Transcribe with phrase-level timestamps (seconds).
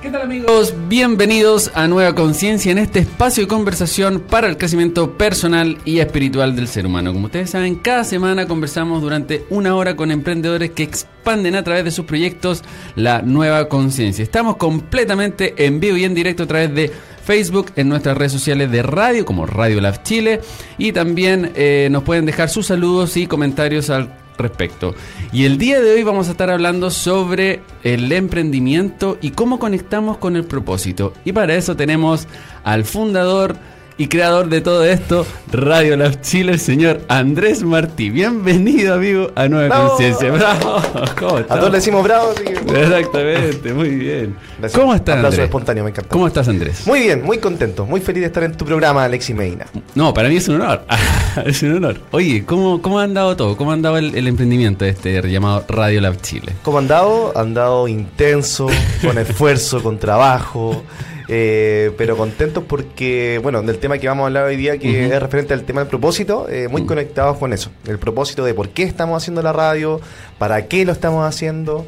[0.00, 0.74] ¿Qué tal amigos?
[0.86, 6.54] Bienvenidos a Nueva Conciencia en este espacio de conversación para el crecimiento personal y espiritual
[6.54, 7.12] del ser humano.
[7.12, 11.82] Como ustedes saben, cada semana conversamos durante una hora con emprendedores que expanden a través
[11.82, 12.62] de sus proyectos
[12.94, 14.22] la nueva conciencia.
[14.22, 16.92] Estamos completamente en vivo y en directo a través de
[17.24, 20.40] Facebook, en nuestras redes sociales de radio como Radio Lab Chile
[20.78, 24.94] y también eh, nos pueden dejar sus saludos y comentarios al respecto.
[25.32, 30.18] Y el día de hoy vamos a estar hablando sobre el emprendimiento y cómo conectamos
[30.18, 31.12] con el propósito.
[31.24, 32.26] Y para eso tenemos
[32.64, 33.56] al fundador
[34.00, 38.10] y creador de todo esto, Radio Lab Chile, el señor Andrés Martí.
[38.10, 40.30] Bienvenido, amigo, a Nueva Conciencia.
[40.30, 40.80] ¡Bravo!
[41.18, 41.56] ¿Cómo estás?
[41.56, 42.32] A todos le decimos bravo.
[42.32, 44.36] Exactamente, muy bien.
[44.72, 45.40] ¿Cómo estás, Andrés?
[45.40, 46.10] espontáneo, me encanta.
[46.10, 46.86] ¿Cómo estás, Andrés?
[46.86, 49.66] Muy bien, muy contento, muy feliz de estar en tu programa, Alexi Medina.
[49.96, 50.84] No, para mí es un honor.
[51.44, 51.98] es un honor.
[52.12, 53.56] Oye, ¿cómo, cómo ha andado todo?
[53.56, 56.52] ¿Cómo ha andado el, el emprendimiento este llamado Radio Lab Chile?
[56.62, 57.32] ¿Cómo ha andado?
[57.36, 58.68] Ha andado intenso,
[59.02, 60.84] con esfuerzo, con trabajo.
[61.28, 65.20] Eh, pero contentos porque, bueno, del tema que vamos a hablar hoy día, que es
[65.20, 67.70] referente al tema del propósito, eh, muy conectados con eso.
[67.86, 70.00] El propósito de por qué estamos haciendo la radio,
[70.38, 71.86] para qué lo estamos haciendo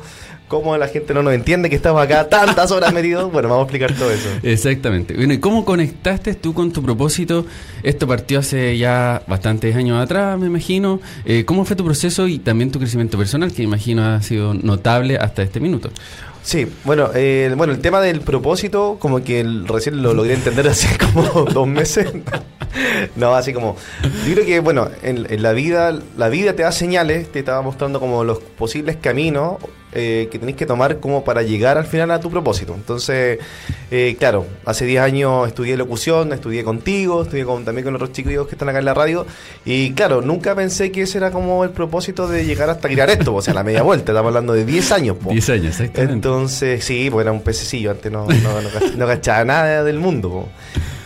[0.50, 3.30] cómo la gente no nos entiende que estamos acá tantas horas metidos.
[3.32, 4.28] Bueno, vamos a explicar todo eso.
[4.42, 5.14] Exactamente.
[5.14, 7.46] Bueno, ¿y cómo conectaste tú con tu propósito?
[7.84, 11.00] Esto partió hace ya bastantes años atrás, me imagino.
[11.24, 15.18] Eh, ¿Cómo fue tu proceso y también tu crecimiento personal, que imagino ha sido notable
[15.18, 15.90] hasta este minuto?
[16.50, 20.98] Sí, bueno, eh, bueno, el tema del propósito, como que recién lo logré entender hace
[21.14, 22.12] como dos meses.
[23.14, 23.76] no, así como,
[24.26, 27.62] yo creo que, bueno, en, en, la vida, la vida te da señales, te estaba
[27.62, 29.58] mostrando como los posibles caminos
[29.92, 32.74] eh, que tenéis que tomar como para llegar al final a tu propósito.
[32.74, 33.38] Entonces,
[33.90, 38.54] eh, claro, hace 10 años estudié locución, estudié contigo, estudié también con otros chicos que
[38.54, 39.26] están acá en la radio.
[39.64, 43.34] Y claro, nunca pensé que ese era como el propósito de llegar hasta crear esto,
[43.34, 44.12] o sea, la media vuelta.
[44.12, 45.16] Estamos hablando de 10 años.
[45.28, 46.12] 10 años, exactamente.
[46.12, 50.48] Entonces, sí, pues era un pececillo, antes no, no, no, cachaba nada del mundo.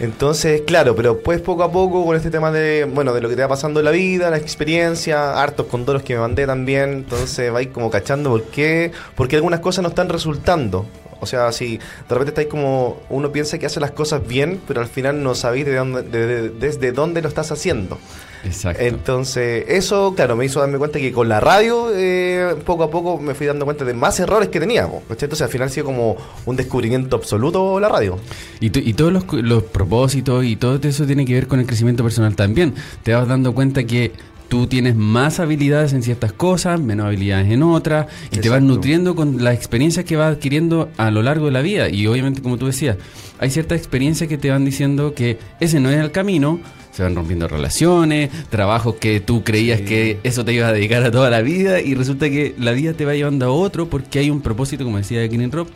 [0.00, 3.36] Entonces, claro, pero pues poco a poco con este tema de, bueno, de lo que
[3.36, 7.52] te va pasando en la vida, la experiencia, hartos condoros que me mandé también, entonces
[7.52, 8.73] vais como cachando por qué,
[9.14, 10.86] porque algunas cosas no están resultando.
[11.20, 14.82] O sea, si de repente estáis como, uno piensa que hace las cosas bien, pero
[14.82, 17.98] al final no sabéis de dónde, desde dónde lo estás haciendo.
[18.44, 18.82] Exacto.
[18.82, 23.18] Entonces, eso, claro, me hizo darme cuenta que con la radio, eh, poco a poco
[23.18, 25.02] me fui dando cuenta de más errores que teníamos.
[25.08, 28.18] Entonces, al final ha sido como un descubrimiento absoluto la radio.
[28.60, 32.02] Y, y todos los, los propósitos y todo eso tiene que ver con el crecimiento
[32.02, 32.74] personal también.
[33.02, 34.12] Te vas dando cuenta que
[34.48, 39.14] tú tienes más habilidades en ciertas cosas, menos habilidades en otras, y te vas nutriendo
[39.14, 41.88] con las experiencias que vas adquiriendo a lo largo de la vida.
[41.88, 42.96] Y obviamente, como tú decías,
[43.38, 46.60] hay ciertas experiencias que te van diciendo que ese no es el camino,
[46.92, 51.10] se van rompiendo relaciones, trabajos que tú creías que eso te iba a dedicar a
[51.10, 54.30] toda la vida, y resulta que la vida te va llevando a otro porque hay
[54.30, 55.66] un propósito, como decía Green Rob,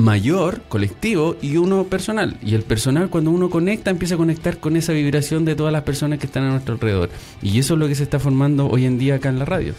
[0.00, 2.36] mayor, colectivo y uno personal.
[2.42, 5.82] Y el personal cuando uno conecta empieza a conectar con esa vibración de todas las
[5.82, 7.10] personas que están a nuestro alrededor.
[7.42, 9.74] Y eso es lo que se está formando hoy en día acá en la radio.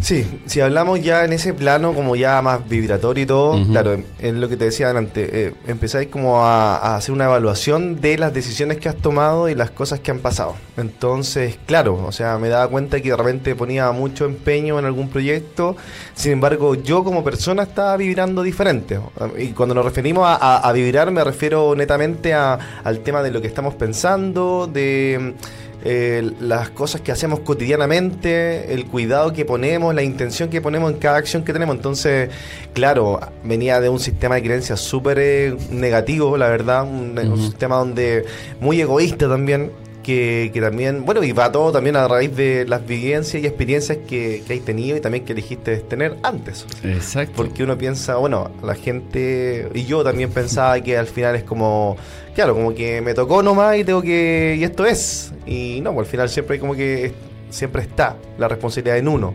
[0.00, 4.34] Sí, si hablamos ya en ese plano como ya más vibratorio y todo, claro, es
[4.34, 8.78] lo que te decía adelante, eh, empezáis como a, hacer una evaluación de las decisiones
[8.78, 10.54] que has tomado y las cosas que han pasado.
[10.76, 15.08] Entonces, claro, o sea, me daba cuenta que de repente ponía mucho empeño en algún
[15.08, 15.76] proyecto,
[16.14, 19.00] sin embargo, yo como persona estaba vibrando diferente.
[19.38, 23.48] Y cuando nos referimos a, a vibrar me refiero netamente al tema de lo que
[23.48, 25.34] estamos pensando, de
[25.84, 30.98] eh, las cosas que hacemos cotidianamente, el cuidado que ponemos, la intención que ponemos en
[30.98, 31.76] cada acción que tenemos.
[31.76, 32.30] Entonces,
[32.72, 38.24] claro, venía de un sistema de creencias súper eh, negativo, la verdad, un, sistema donde
[38.60, 39.70] muy egoísta también.
[40.02, 44.42] Que, también, bueno, y va todo también a raíz de las vivencias y experiencias que,
[44.46, 46.64] que hay tenido y también que elegiste tener antes.
[46.82, 47.34] Exacto.
[47.36, 51.98] Porque uno piensa, bueno, la gente, y yo también pensaba que al final es como
[52.38, 54.56] claro, como que me tocó nomás y tengo que.
[54.56, 55.32] y esto es.
[55.44, 57.12] Y no, pues al final siempre hay como que.
[57.50, 59.34] siempre está la responsabilidad en uno.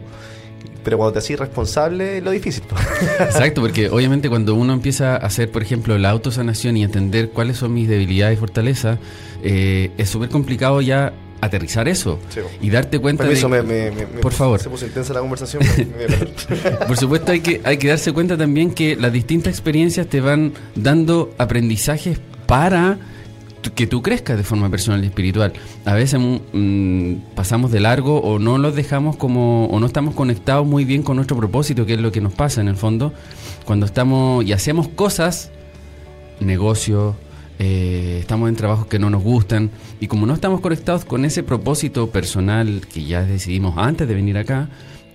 [0.84, 2.64] Pero cuando te haces responsable, es lo difícil.
[3.20, 7.58] Exacto, porque obviamente cuando uno empieza a hacer, por ejemplo, la autosanación y entender cuáles
[7.58, 9.00] son mis debilidades y fortalezas,
[9.44, 12.20] eh, es súper complicado ya aterrizar eso
[12.62, 13.92] y darte cuenta de me,
[14.22, 14.62] por favor.
[14.62, 15.62] se puso intensa la conversación
[16.88, 20.54] por supuesto hay que hay que darse cuenta también que las distintas experiencias te van
[20.76, 22.98] dando aprendizajes para
[23.72, 25.54] que tú crezcas de forma personal y espiritual.
[25.86, 30.16] A veces mm, mm, pasamos de largo o no los dejamos como, o no estamos
[30.16, 33.14] conectados muy bien con nuestro propósito, que es lo que nos pasa en el fondo,
[33.66, 35.52] cuando estamos y hacemos cosas,
[36.40, 37.16] negocios,
[37.60, 41.44] eh, estamos en trabajos que no nos gustan, y como no estamos conectados con ese
[41.44, 44.70] propósito personal que ya decidimos antes de venir acá,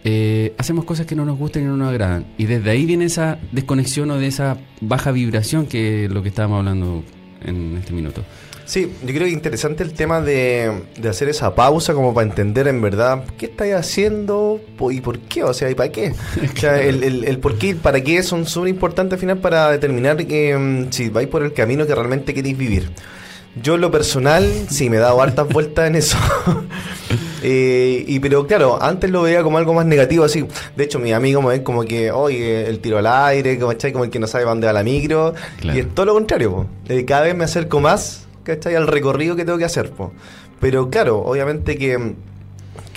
[0.05, 2.27] eh, hacemos cosas que no nos gustan y no nos agradan.
[2.39, 6.29] Y desde ahí viene esa desconexión o de esa baja vibración que es lo que
[6.29, 7.03] estábamos hablando
[7.44, 8.23] en este minuto.
[8.69, 12.82] Sí, yo creo que interesante el tema de, hacer esa pausa como para entender en
[12.82, 16.12] verdad qué estáis haciendo y por qué, o sea, y para qué.
[16.55, 19.70] O sea, el, el, por qué y para qué son súper importantes al final para
[19.70, 22.90] determinar eh, si vais por el camino que realmente queréis vivir.
[23.62, 26.19] Yo lo personal, sí, me he dado hartas vueltas en eso.
[27.43, 30.44] Eh, y pero claro, antes lo veía como algo más negativo, así.
[30.76, 34.05] De hecho, mis amigos me ven como que, oye, el tiro al aire, como, como
[34.05, 35.35] el que no sabe dónde va la micro.
[35.62, 38.75] Y es todo lo contrario, eh, cada vez me acerco más, ¿cachai?
[38.75, 40.12] Al recorrido que tengo que hacer, po.
[40.61, 42.14] Pero claro, obviamente que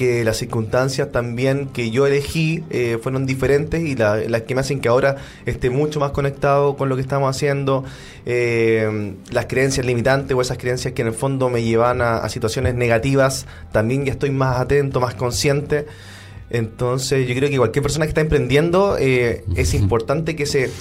[0.02, 4.80] que las circunstancias también que yo elegí eh, fueron diferentes y las que me hacen
[4.80, 7.84] que ahora esté mucho más conectado con lo que estamos haciendo,
[8.26, 12.74] eh, las creencias limitantes o esas creencias que en el fondo me llevan a, situaciones
[12.74, 15.86] negativas, también ya estoy más atento, más consciente.
[16.50, 20.72] Entonces yo creo que cualquier persona que está emprendiendo eh, es importante que se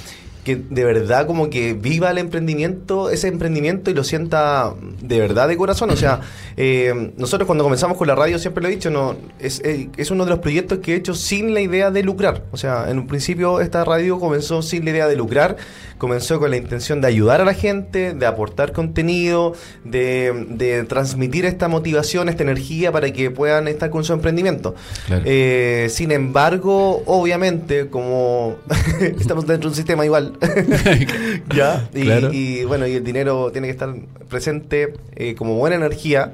[0.56, 5.49] que de verdad como que viva el emprendimiento, ese emprendimiento y lo sienta de verdad
[5.49, 5.91] de corazón.
[5.91, 6.20] O sea,
[6.56, 10.11] eh, nosotros cuando comenzamos con la radio, siempre lo he dicho, no es, eh, es,
[10.11, 12.44] uno de los proyectos que he hecho sin la idea de lucrar.
[12.50, 15.56] O sea, en un principio esta radio comenzó sin la idea de lucrar,
[15.99, 19.55] comenzó con la intención de ayudar a la gente, de aportar contenido,
[19.85, 24.75] de, de transmitir esta motivación, esta energía para que puedan estar con su emprendimiento.
[25.25, 28.56] Eh, sin embargo, obviamente, como
[29.00, 30.32] estamos dentro de un sistema igual,
[31.54, 31.88] ¿Ya?
[31.94, 33.94] Y, bueno, y el dinero tiene que estar
[34.28, 36.32] presente eh, como buena energía.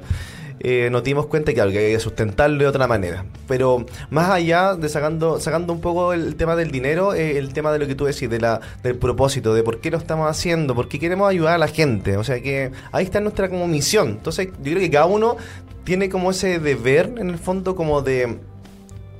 [0.59, 3.25] Eh, nos dimos cuenta que, hay que sustentarlo de otra manera.
[3.47, 7.71] Pero más allá de sacando, sacando un poco el tema del dinero, eh, el tema
[7.71, 10.73] de lo que tú decís, de la, del propósito, de por qué lo estamos haciendo,
[10.73, 12.17] por qué queremos ayudar a la gente.
[12.17, 14.09] O sea que ahí está nuestra como misión.
[14.09, 15.37] Entonces yo creo que cada uno
[15.83, 18.39] tiene como ese deber en el fondo como de,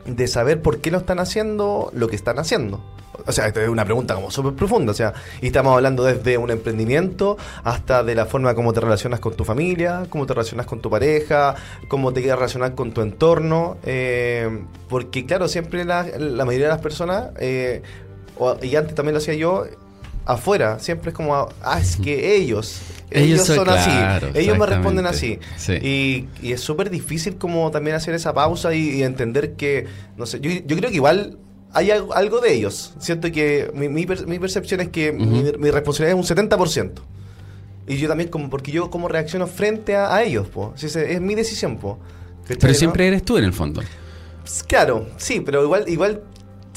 [0.06, 2.84] de saber por qué lo están haciendo lo que están haciendo.
[3.25, 4.92] O sea, esta es una pregunta como súper profunda.
[4.92, 9.19] O sea, y estamos hablando desde un emprendimiento hasta de la forma como te relacionas
[9.19, 11.56] con tu familia, cómo te relacionas con tu pareja,
[11.88, 13.78] cómo te quieres relacionar con tu entorno.
[13.84, 16.04] Eh, porque, claro, siempre la,
[16.46, 17.81] mayoría de las personas, eh,
[18.62, 19.66] y antes también lo hacía yo,
[20.25, 23.92] afuera, siempre es como, ah, es que ellos, ellos, son así,
[24.34, 25.40] ellos me responden así.
[25.81, 29.86] Y, es súper difícil como también hacer esa pausa y, entender que,
[30.18, 31.38] no sé, yo, yo creo que igual
[31.74, 32.94] hay algo, de ellos.
[33.00, 34.06] Siento que mi, mi,
[34.40, 36.92] percepción es que mi, responsabilidad es un 70%.
[37.88, 40.74] Y yo también, como porque yo como reacciono frente a, ellos, po.
[40.81, 42.00] es, mi decisión, po.
[42.48, 43.81] Pero siempre eres tú en el fondo.
[44.68, 46.24] Claro, sí, pero igual, igual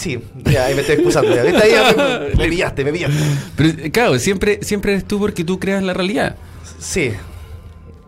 [0.01, 1.35] Sí, ya ahí me estoy excusando.
[1.35, 1.43] Ya.
[1.45, 3.19] me, me, pillaste, me pillaste.
[3.55, 6.37] Pero claro, siempre, siempre eres tú porque tú creas la realidad.
[6.79, 7.13] Sí,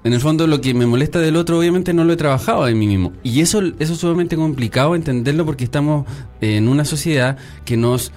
[0.05, 2.79] en el fondo lo que me molesta del otro obviamente no lo he trabajado en
[2.79, 3.13] mí mismo.
[3.23, 6.07] Y eso, eso es sumamente complicado entenderlo porque estamos
[6.41, 8.13] en una sociedad que nos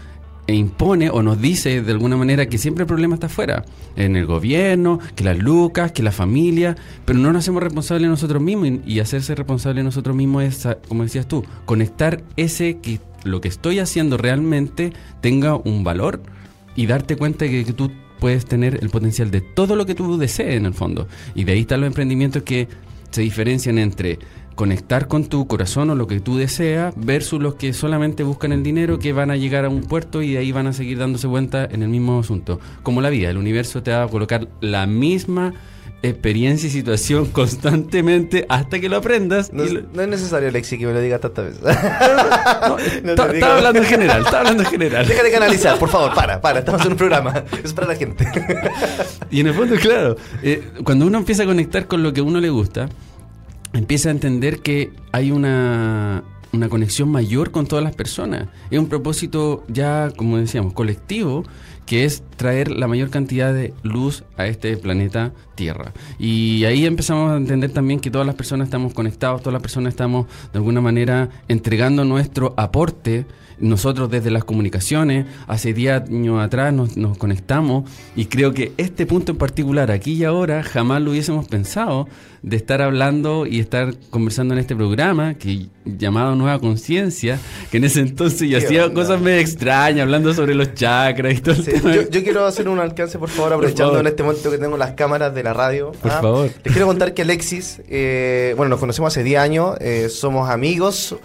[0.48, 3.66] impone o nos dice de alguna manera que siempre el problema está afuera,
[3.96, 8.42] en el gobierno, que las lucas, que la familia, pero no nos hacemos responsables nosotros
[8.42, 8.70] mismos.
[8.86, 13.80] Y, hacerse responsable nosotros mismos es, como decías tú, conectar ese que lo que estoy
[13.80, 16.22] haciendo realmente tenga un valor
[16.76, 20.18] y darte cuenta de que tú puedes tener el potencial de todo lo que tú
[20.18, 21.08] desees en el fondo.
[21.34, 22.68] Y de ahí están los emprendimientos que
[23.12, 24.20] se diferencian entre
[24.56, 28.64] conectar con tu corazón o lo que tú deseas versus los que solamente buscan el
[28.64, 31.28] dinero que van a llegar a un puerto y de ahí van a seguir dándose
[31.28, 32.60] vuelta en el mismo asunto.
[32.82, 35.54] Como la vida, el universo te va a colocar la misma
[36.10, 39.52] experiencia y situación constantemente hasta que lo aprendas.
[39.52, 41.64] No, es necesario, Alexi, que me lo digas tantas veces.
[43.04, 45.08] estaba hablando en general, estaba hablando en general.
[45.08, 47.44] Deja de canalizar, por favor, para, para, estamos en un programa.
[47.64, 48.28] Es para la gente.
[49.32, 52.24] y en el fondo, claro, eh, cuando uno empieza a conectar con lo que a
[52.24, 52.90] uno le gusta,
[53.74, 58.48] empieza a entender que hay una, una conexión mayor con todas las personas.
[58.70, 61.44] Es un propósito ya, como decíamos, colectivo
[61.86, 65.94] que es traer la mayor cantidad de luz a este planeta Tierra.
[66.20, 69.94] Y ahí empezamos a entender también que todas las personas estamos conectados, todas las personas
[69.94, 73.26] estamos de alguna manera entregando nuestro aporte.
[73.58, 79.06] Nosotros desde las comunicaciones, hace 10 años atrás nos, nos, conectamos y creo que este
[79.06, 82.10] punto en particular, aquí y ahora, jamás lo hubiésemos pensado
[82.46, 87.40] de estar hablando y estar conversando en este programa que llamado Nueva Conciencia,
[87.72, 91.56] que en ese entonces yo hacía cosas medio extrañas, hablando sobre los chakras y todo.
[92.12, 95.34] yo, quiero hacer un alcance, por favor, aprovechando en este momento que tengo las cámaras
[95.34, 95.92] de la radio.
[95.94, 96.22] Por ¿ah?
[96.22, 96.52] favor.
[96.64, 101.16] Les quiero contar que Alexis, eh, bueno, nos conocemos hace 10 años, eh, somos amigos,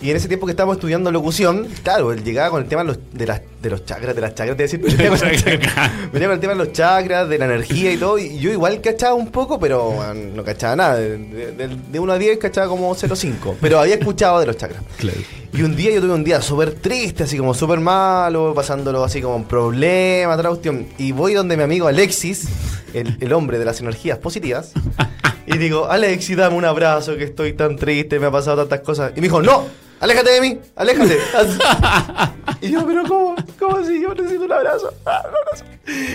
[0.00, 3.26] y en ese tiempo que estábamos estudiando locución, claro, él llegaba con el tema de
[3.26, 5.28] las de los chakras, de las chakras, te decir, venía, con
[6.32, 9.30] el, tema de los chakras, de la energía y todo, y yo igual cachaba un
[9.30, 13.56] poco, pero bueno, no cachaba nada, de, de, de 1 a 10 cachaba como 0,5,
[13.60, 14.82] pero había escuchado de los chakras.
[14.96, 15.18] Claro.
[15.52, 19.20] Y un día yo tuve un día súper triste, así como súper malo, pasándolo así
[19.20, 22.48] como un problema, otra cuestión, y voy donde mi amigo Alexis,
[22.94, 24.72] el, el hombre de las energías positivas,
[25.46, 29.12] y digo, Alexis, dame un abrazo, que estoy tan triste, me ha pasado tantas cosas,
[29.16, 29.66] y me dijo, no,
[30.00, 31.18] aléjate de mí, aléjate.
[32.60, 33.36] y yo, pero ¿cómo?
[33.58, 34.00] ¿Cómo así?
[34.00, 34.92] Yo necesito un abrazo.
[35.06, 35.64] Ah, un abrazo.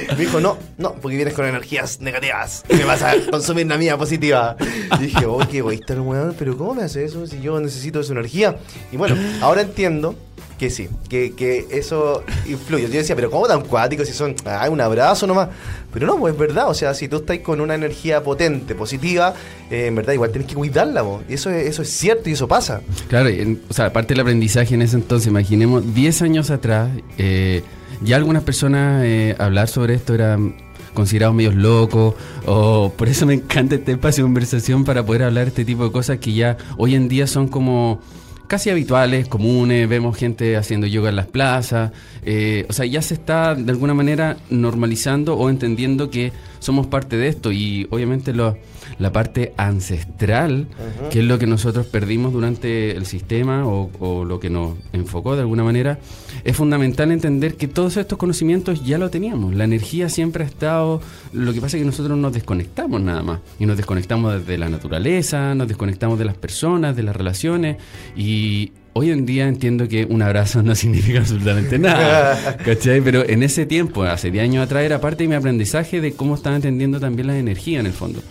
[0.09, 3.97] Me dijo, no, no, porque vienes con energías negativas me vas a consumir la mía
[3.97, 4.55] positiva.
[4.99, 7.99] Y dije, oh, qué egoísta el weón, pero ¿cómo me hace eso si yo necesito
[7.99, 8.57] esa energía?
[8.91, 10.15] Y bueno, ahora entiendo
[10.57, 12.83] que sí, que, que eso influye.
[12.83, 15.49] Yo decía, pero ¿cómo tan cuático si son ah, un abrazo nomás?
[15.93, 19.33] Pero no, pues es verdad, o sea, si tú estás con una energía potente, positiva,
[19.69, 21.23] eh, en verdad igual tienes que cuidarla, vos.
[21.29, 22.81] Eso es, eso es cierto y eso pasa.
[23.09, 27.61] Claro, en- o sea, aparte del aprendizaje en ese entonces, imaginemos 10 años atrás, eh,
[28.01, 30.55] ya algunas personas eh, hablar sobre esto eran
[30.93, 35.47] considerados medios locos, o por eso me encanta este espacio de conversación para poder hablar
[35.47, 38.01] este tipo de cosas que ya hoy en día son como
[38.47, 41.91] casi habituales, comunes, vemos gente haciendo yoga en las plazas,
[42.23, 47.17] eh, o sea, ya se está de alguna manera normalizando o entendiendo que somos parte
[47.17, 48.57] de esto y obviamente lo-
[48.99, 50.67] la parte ancestral,
[51.11, 55.35] que es lo que nosotros perdimos durante el sistema o, o lo que nos enfocó
[55.35, 55.99] de alguna manera,
[56.43, 61.01] es fundamental entender que todos estos conocimientos ya lo teníamos, la energía siempre ha estado,
[61.33, 64.69] lo que pasa es que nosotros nos desconectamos nada más, y nos desconectamos de la
[64.69, 67.77] naturaleza, nos desconectamos de las personas, de las relaciones,
[68.15, 73.01] y hoy en día entiendo que un abrazo no significa absolutamente nada, ¿cachai?
[73.01, 76.35] Pero en ese tiempo, hace 10 años atrás, era parte de mi aprendizaje de cómo
[76.35, 78.21] estaba entendiendo también la energía en el fondo.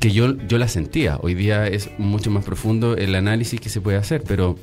[0.00, 1.18] Que yo, yo la sentía.
[1.22, 4.56] Hoy día es mucho más profundo el análisis que se puede hacer, pero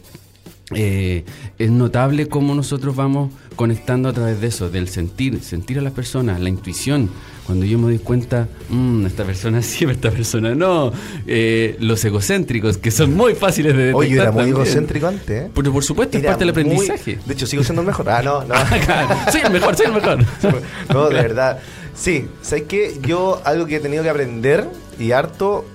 [0.74, 1.24] eh,
[1.60, 5.94] es notable cómo nosotros vamos conectando a través de eso, del sentir, sentir a las
[5.94, 7.10] personas, la intuición.
[7.46, 10.92] Cuando yo me doy cuenta, "Mm, esta persona sí, esta persona no.
[11.28, 14.00] Eh, los egocéntricos, que son muy fáciles de detectar.
[14.02, 14.56] Oye, era muy también.
[14.58, 15.52] egocéntrico antes, ¿eh?
[15.54, 17.20] Pero por supuesto, es parte del muy- aprendizaje.
[17.26, 18.10] De hecho, sigo siendo el mejor.
[18.10, 18.56] Ah, no, no.
[19.32, 20.26] soy el mejor, soy el mejor.
[20.92, 21.60] No, de verdad.
[21.94, 22.98] Sí, ¿sabes qué?
[23.06, 24.68] Yo algo que he tenido que aprender
[25.00, 25.66] y harto,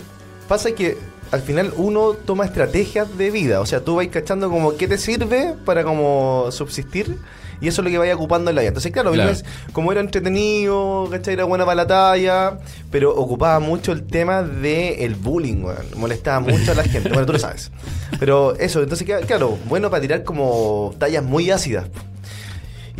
[0.48, 0.98] pasa que
[1.32, 3.60] al final uno toma estrategias de vida.
[3.60, 7.16] O sea, tú vas cachando como qué te sirve para como subsistir.
[7.62, 8.68] Y eso es lo que vaya ocupando en la vida.
[8.68, 9.32] Entonces, claro, Claro.
[9.72, 11.34] como era entretenido, ¿cachai?
[11.34, 12.58] Era buena para la talla,
[12.90, 15.84] pero ocupaba mucho el tema del el bullying, weón.
[15.96, 17.10] Molestaba mucho a la gente.
[17.10, 17.70] Bueno, tú lo sabes.
[18.18, 21.84] Pero eso, entonces, claro, bueno para tirar como tallas muy ácidas.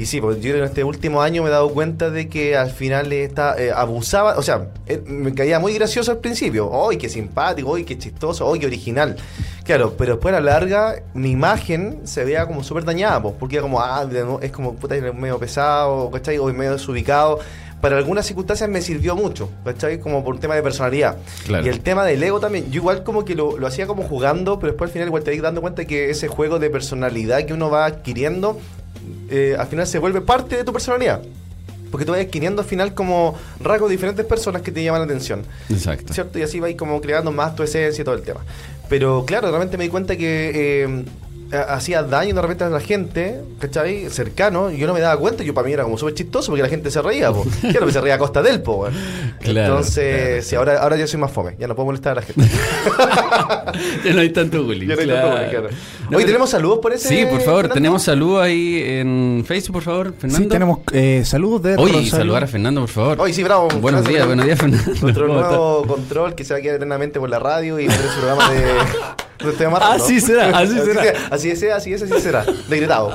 [0.00, 2.71] Y sí, pues yo en este último año me he dado cuenta de que al
[2.71, 6.71] final está, eh, abusaba, o sea, eh, me caía muy gracioso al principio.
[6.88, 7.75] ¡Ay, qué simpático!
[7.75, 8.50] ¡Ay, qué chistoso!
[8.50, 9.16] ¡Ay, qué original!
[9.62, 13.57] Claro, pero después a la larga mi imagen se veía como súper dañada, pues, porque
[13.57, 14.09] era como, ah,
[14.40, 16.38] es como, puta, es medio pesado, ¿cachai?
[16.38, 17.38] O medio desubicado.
[17.83, 20.00] Para algunas circunstancias me sirvió mucho, ¿cachai?
[20.00, 21.19] Como por un tema de personalidad.
[21.45, 21.66] Claro.
[21.66, 24.59] Y el tema del ego también, yo igual como que lo, lo hacía como jugando,
[24.59, 27.52] pero después al final igual te vas dando cuenta que ese juego de personalidad que
[27.52, 28.59] uno va adquiriendo,
[29.29, 31.23] eh, al final se vuelve parte de tu personalidad.
[31.90, 35.07] Porque tú vas adquiriendo al final como rasgos de diferentes personas que te llaman la
[35.07, 35.43] atención.
[35.69, 36.12] Exacto.
[36.12, 36.38] ¿Cierto?
[36.38, 38.40] Y así vais como creando más tu esencia y todo el tema.
[38.88, 41.05] Pero claro, realmente me di cuenta que eh,
[41.52, 44.09] hacía daño de repente a la gente, ¿cachai?
[44.11, 46.62] Cercano, y yo no me daba cuenta, yo para mí era como súper chistoso porque
[46.62, 47.45] la gente se reía, po.
[47.61, 48.88] Claro, que se reía a costa del po.
[49.40, 52.21] Claro, Entonces, claro, sí, ahora, ahora yo soy más fome, ya no puedo molestar a
[52.21, 52.42] la gente.
[54.04, 54.88] ya no hay tanto bullying.
[54.88, 55.21] Ya no hay claro.
[55.21, 55.69] tanto bullying, claro.
[56.11, 57.09] No, Oye, ¿tenemos saludos por ese?
[57.09, 57.75] Sí, por favor, Fernando?
[57.75, 60.45] tenemos saludos ahí en Facebook, por favor, Fernando.
[60.45, 62.11] Sí, tenemos eh, saludos de Oye, Rosario.
[62.11, 63.21] saludar a Fernando, por favor.
[63.21, 63.69] Oye, sí, bravo.
[63.80, 64.92] Buenos días, buenos días, Fernando.
[65.02, 68.21] Nuestro nuevo control que se va a quedar eternamente por la radio y tener su
[68.21, 68.64] programa de.
[69.42, 70.04] de estoy amarrando.
[70.04, 71.02] Así será, así será.
[71.02, 72.44] sea, Así es, así es, así será.
[72.68, 73.12] Decretado.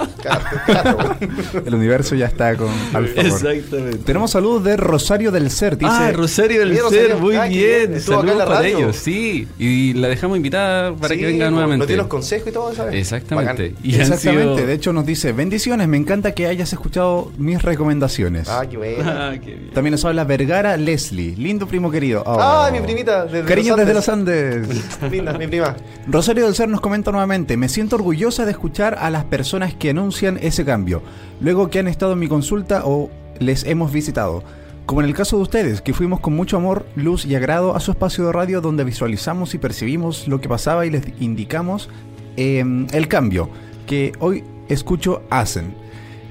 [1.66, 3.26] El universo ya está con al favor.
[3.26, 3.98] Exactamente.
[4.00, 5.78] Tenemos saludos de Rosario del Ser.
[5.78, 7.20] Dice, ah, Rosario del Mira, Ser, Rosario.
[7.20, 7.90] muy Ah, bien.
[7.90, 7.94] bien.
[7.96, 8.78] Estuvo acá en Saludos la para radio.
[8.78, 9.48] ellos, sí.
[9.60, 11.80] Y la dejamos invitada para Sí, que venga nuevamente.
[11.80, 12.96] Nos dio los consejos y todo, ¿sabes?
[12.96, 13.70] Exactamente.
[13.72, 13.78] Bacán.
[13.84, 17.62] Y han Exactamente, sido- de hecho nos dice, bendiciones, me encanta que hayas escuchado mis
[17.62, 18.48] recomendaciones.
[18.50, 19.04] Ah, qué bueno.
[19.06, 19.72] Ah, qué bien.
[19.74, 22.24] También nos habla Vergara Leslie, lindo primo querido.
[22.26, 22.38] Oh.
[22.40, 23.26] Ah, mi primita.
[23.26, 24.10] Desde Cariños los desde los.
[24.10, 24.68] Andes.
[25.12, 25.76] Linda, mi prima.
[26.16, 29.90] Rosario del Ser nos comenta nuevamente, me siento orgullosa de escuchar a las personas que
[29.90, 31.02] anuncian ese cambio,
[31.42, 34.42] luego que han estado en mi consulta o les hemos visitado.
[34.86, 37.82] Como en el caso de ustedes, que fuimos con mucho amor, luz y agrado a
[37.82, 41.90] su espacio de radio donde visualizamos y percibimos lo que pasaba y les indicamos
[42.38, 43.50] eh, el cambio
[43.86, 45.76] que hoy escucho hacen.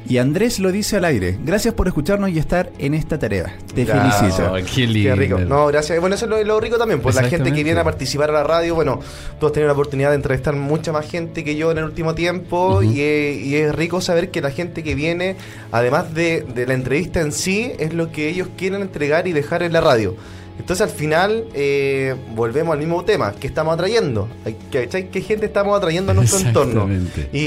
[0.06, 1.38] Y Andrés lo dice al aire.
[1.42, 3.56] Gracias por escucharnos y estar en esta tarea.
[3.74, 4.52] Te felicito.
[4.74, 5.10] Qué lindo.
[5.10, 5.38] Qué rico.
[5.38, 5.98] No, gracias.
[5.98, 8.34] Bueno, eso es lo, lo rico también, pues la gente que viene a participar a
[8.34, 9.00] la radio, bueno,
[9.40, 12.14] tú has tenido la oportunidad de entrevistar mucha más gente que yo en el último
[12.14, 15.36] tiempo y, es, y es rico saber que la gente que viene,
[15.72, 19.62] además de, de la entrevista en sí, es lo que ellos quieren entregar y dejar
[19.62, 20.16] en la radio.
[20.58, 24.28] Entonces al final eh, volvemos al mismo tema, que estamos atrayendo?
[24.72, 25.10] ¿Cachai?
[25.10, 26.88] ¿Qué gente estamos atrayendo a nuestro entorno?
[27.32, 27.38] Y,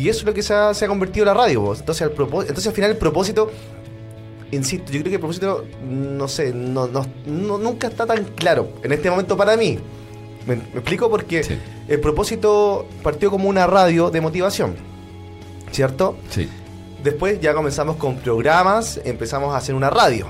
[0.00, 1.72] y eso es lo que se ha, se ha convertido la radio.
[1.74, 3.50] Entonces, al entonces al final el propósito,
[4.50, 8.68] insisto, yo creo que el propósito, no sé, no, no- no- nunca está tan claro
[8.82, 9.78] en este momento para mí.
[10.46, 11.08] ¿Me, me explico?
[11.10, 11.56] Porque Sí.
[11.88, 14.74] el propósito partió como una radio de motivación,
[15.70, 16.16] ¿cierto?
[16.30, 16.48] Sí.
[17.04, 20.26] Después ya comenzamos con programas, empezamos a hacer una radio.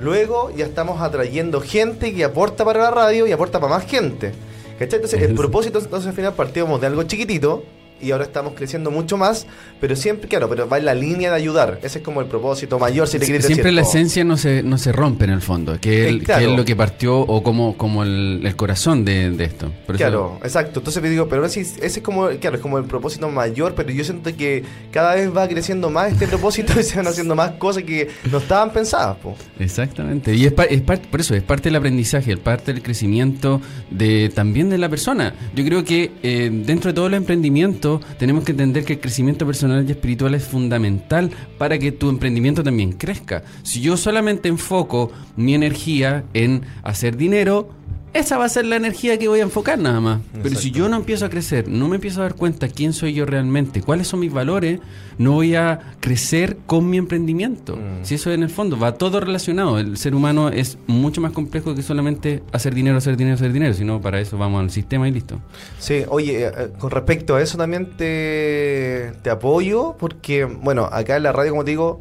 [0.00, 4.32] Luego ya estamos atrayendo gente que aporta para la radio y aporta para más gente.
[4.78, 4.96] ¿Cachai?
[4.96, 7.64] Entonces, el propósito, entonces al final partimos de algo chiquitito
[8.00, 9.46] y ahora estamos creciendo mucho más,
[9.80, 11.78] pero siempre, claro, pero va en la línea de ayudar.
[11.82, 13.74] Ese es como el propósito mayor, si le quieres Siempre decir.
[13.76, 13.88] la Oh.
[13.88, 16.44] esencia no se, no se rompe en el fondo, que, Eh, el- claro.
[16.44, 19.72] que es lo que partió o como, como el, el corazón de, de esto.
[19.86, 20.80] Por eso- Claro, exacto.
[20.80, 23.74] Entonces me digo, pero ahora sí, ese es como, claro, es como el propósito mayor,
[23.74, 27.34] pero yo siento que cada vez va creciendo más este propósito y se van haciendo
[27.34, 29.34] más cosas que no estaban pensadas, po.
[29.58, 30.34] Exactamente.
[30.34, 34.30] Y es, es parte, por eso, es parte del aprendizaje, es parte del crecimiento de
[34.34, 35.34] también de la persona.
[35.54, 39.44] Yo creo que eh, dentro de todo el emprendimiento tenemos que entender que el crecimiento
[39.44, 43.42] personal y espiritual es fundamental para que tu emprendimiento también crezca.
[43.62, 47.79] Si yo solamente enfoco mi energía en hacer dinero,
[48.12, 50.20] esa va a ser la energía que voy a enfocar nada más.
[50.42, 53.14] Pero si yo no empiezo a crecer, no me empiezo a dar cuenta quién soy
[53.14, 54.80] yo realmente, cuáles son mis valores,
[55.18, 57.76] no voy a crecer con mi emprendimiento.
[57.76, 58.04] Mm.
[58.04, 59.78] Si eso en el fondo va todo relacionado.
[59.78, 63.74] El ser humano es mucho más complejo que solamente hacer dinero, hacer dinero, hacer dinero,
[63.74, 65.40] sino para eso vamos al sistema y listo.
[65.78, 71.16] Sí, oye, eh, eh, con respecto a eso también te, te apoyo, porque, bueno, acá
[71.16, 72.00] en la radio, como te digo,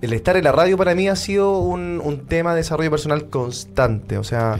[0.00, 3.28] el estar en la radio para mí ha sido un, un tema de desarrollo personal
[3.28, 4.16] constante.
[4.18, 4.58] O sea,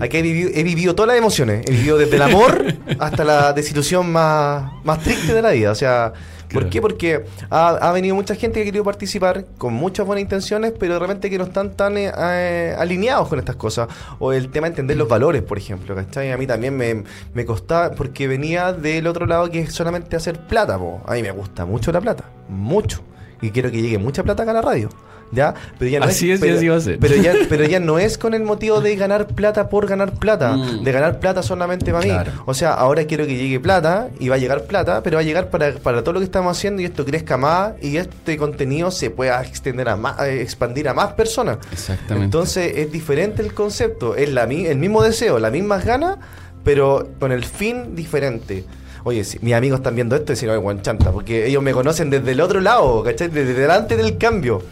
[0.00, 1.64] aquí he vivido, he vivido todas las emociones.
[1.66, 5.70] He vivido desde el amor hasta la desilusión más, más triste de la vida.
[5.70, 6.70] O sea, ¿por Claro.
[6.70, 6.80] qué?
[6.80, 10.94] Porque ha, ha venido mucha gente que ha querido participar con muchas buenas intenciones, pero
[10.94, 13.86] de repente que no están tan eh, eh, alineados con estas cosas.
[14.18, 16.32] O el tema de entender los valores, por ejemplo, ¿cachai?
[16.32, 20.40] A mí también me, me costaba, porque venía del otro lado que es solamente hacer
[20.40, 21.00] plata, po.
[21.06, 23.02] A mí me gusta mucho la plata, mucho.
[23.42, 24.88] Y quiero que llegue mucha plata acá a la radio.
[25.32, 25.54] ¿Ya?
[25.78, 26.98] Pero ya no Así es pero, a ser.
[26.98, 30.56] Pero ya, pero ya no es con el motivo de ganar plata por ganar plata,
[30.56, 30.82] Mm.
[30.82, 32.10] de ganar plata solamente para mí.
[32.10, 32.32] Claro.
[32.46, 35.24] O sea, ahora quiero que llegue plata y va a llegar plata, pero va a
[35.24, 38.90] llegar para, para todo lo que estamos haciendo y esto crezca más y este contenido
[38.90, 41.58] se pueda extender a más, eh, expandir a más personas.
[41.70, 42.24] Exactamente.
[42.24, 46.16] Entonces es diferente el concepto, es la, el mismo deseo, las mismas ganas,
[46.64, 48.64] pero con el fin diferente.
[49.04, 52.10] Oye, si mis amigos están viendo esto y dicen, oye, guanchanta, porque ellos me conocen
[52.10, 53.28] desde el otro lado, ¿cachai?
[53.28, 54.62] Desde delante del cambio.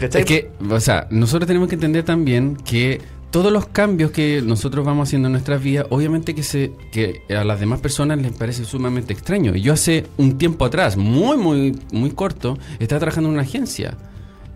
[0.00, 0.22] ¿cachai?
[0.22, 4.84] Es que, o sea, nosotros tenemos que entender también que todos los cambios que nosotros
[4.86, 8.64] vamos haciendo en nuestras vidas, obviamente que se que a las demás personas les parece
[8.64, 9.54] sumamente extraño.
[9.54, 13.96] Yo hace un tiempo atrás, muy muy muy corto, estaba trabajando en una agencia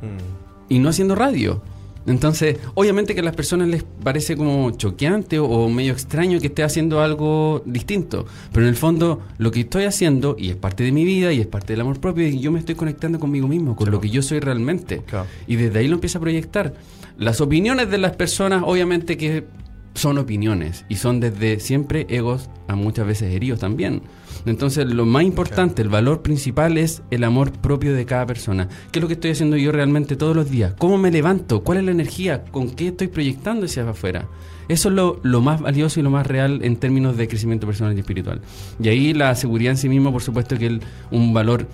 [0.02, 0.72] Mm.
[0.72, 1.60] y no haciendo radio.
[2.06, 6.46] Entonces, obviamente que a las personas les parece como choqueante o, o medio extraño que
[6.48, 8.26] esté haciendo algo distinto.
[8.52, 11.40] Pero en el fondo, lo que estoy haciendo, y es parte de mi vida, y
[11.40, 14.10] es parte del amor propio, y yo me estoy conectando conmigo mismo, con lo que
[14.10, 15.02] yo soy realmente.
[15.06, 15.26] Claro.
[15.46, 16.74] Y desde ahí lo empiezo a proyectar.
[17.18, 19.44] Las opiniones de las personas, obviamente que
[19.94, 24.02] son opiniones, y son desde siempre egos, a muchas veces heridos también.
[24.46, 28.68] Entonces, lo más importante, el valor principal es el amor propio de cada persona.
[28.90, 30.74] ¿Qué es lo que estoy haciendo yo realmente todos los días?
[30.78, 31.62] ¿Cómo me levanto?
[31.62, 32.44] ¿Cuál es la energía?
[32.44, 34.28] ¿Con qué estoy proyectando hacia afuera?
[34.68, 37.96] Eso es lo, lo más valioso y lo más real en términos de crecimiento personal
[37.96, 38.40] y espiritual.
[38.80, 40.72] Y ahí la seguridad en sí mismo, por supuesto, que es
[41.10, 41.66] un valor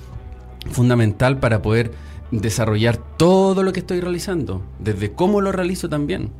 [0.70, 1.92] fundamental para poder
[2.30, 6.30] desarrollar todo lo que estoy realizando, desde cómo lo realizo también.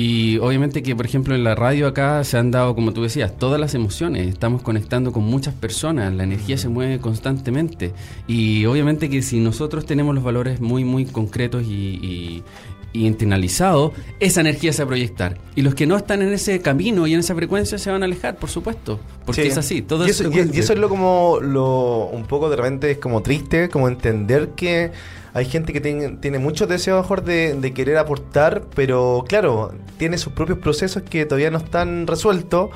[0.00, 3.36] Y obviamente que, por ejemplo, en la radio acá se han dado, como tú decías,
[3.36, 4.28] todas las emociones.
[4.28, 7.92] Estamos conectando con muchas personas, la energía se mueve constantemente.
[8.28, 12.42] Y obviamente que si nosotros tenemos los valores muy, muy concretos y, y,
[12.92, 15.36] y internalizados, esa energía se va a proyectar.
[15.56, 18.04] Y los que no están en ese camino y en esa frecuencia se van a
[18.06, 19.00] alejar, por supuesto.
[19.26, 19.48] Porque Sí.
[19.48, 19.82] es así.
[19.82, 22.88] Todo y, es eso, y- y eso es lo como lo un poco de repente
[22.92, 24.92] es como triste, como entender que
[25.38, 30.32] hay gente que tiene, tiene muchos deseos mejor de querer aportar, pero claro, tiene sus
[30.32, 32.70] propios procesos que todavía no están resueltos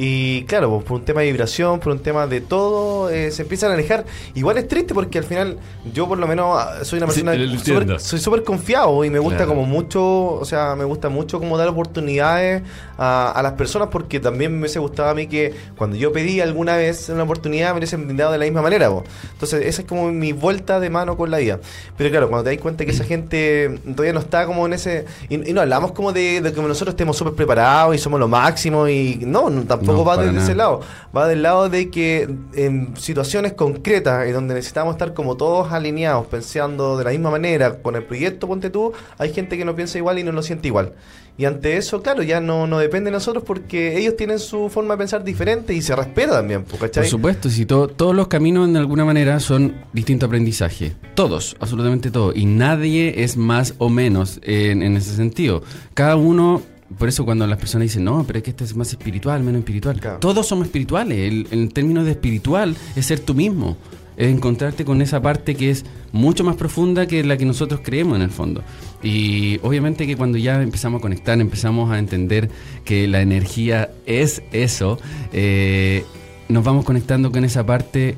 [0.00, 3.42] Y claro, pues, por un tema de vibración, por un tema de todo, eh, se
[3.42, 4.04] empiezan a alejar.
[4.36, 5.58] Igual es triste porque al final
[5.92, 7.32] yo por lo menos ah, soy una persona...
[7.34, 9.54] Sí, súper- soy súper confiado y me gusta Claro.
[9.54, 10.02] como mucho,
[10.34, 12.62] o sea, me gusta mucho como dar oportunidades
[12.96, 16.40] a, a las personas porque también me hubiese gustado a mí que cuando yo pedí
[16.40, 18.88] alguna vez una oportunidad me hubiesen brindado de la misma manera.
[18.90, 19.02] po.
[19.32, 21.58] Entonces esa es como mi vuelta de mano con la vida.
[21.96, 25.06] Pero claro, cuando te das cuenta que esa gente todavía no está como en ese...
[25.28, 28.28] Y, y no hablamos como de, de que nosotros estemos súper preparados y somos lo
[28.28, 30.70] máximo y no, no, tampoco No, va para desde ese nada.
[30.70, 30.80] lado.
[31.16, 36.26] Va del lado de que en situaciones concretas en donde necesitamos estar como todos alineados,
[36.26, 39.98] pensando de la misma manera con el proyecto, ponte tú, hay gente que no piensa
[39.98, 40.92] igual y no lo siente igual.
[41.36, 44.94] Y ante eso, claro, ya no, no depende de nosotros porque ellos tienen su forma
[44.94, 47.04] de pensar diferente y se respeta también, po, ¿cachai?
[47.04, 50.96] Por supuesto, si to- todos los caminos de alguna manera son distinto aprendizaje.
[51.14, 52.34] Todos, absolutamente todos.
[52.36, 55.62] Y nadie es más o menos en, en ese sentido.
[55.94, 56.60] Cada uno,
[56.96, 59.60] por eso cuando las personas dicen, no, pero es que este es más espiritual, menos
[59.60, 60.00] espiritual.
[60.00, 60.18] Claro.
[60.18, 61.18] Todos somos espirituales.
[61.18, 63.76] El, el término de espiritual es ser tú mismo.
[64.16, 68.16] Es encontrarte con esa parte que es mucho más profunda que la que nosotros creemos
[68.16, 68.62] en el fondo.
[69.02, 72.50] Y obviamente que cuando ya empezamos a conectar, empezamos a entender
[72.84, 74.98] que la energía es eso,
[75.32, 76.04] eh,
[76.48, 78.16] nos vamos conectando con esa parte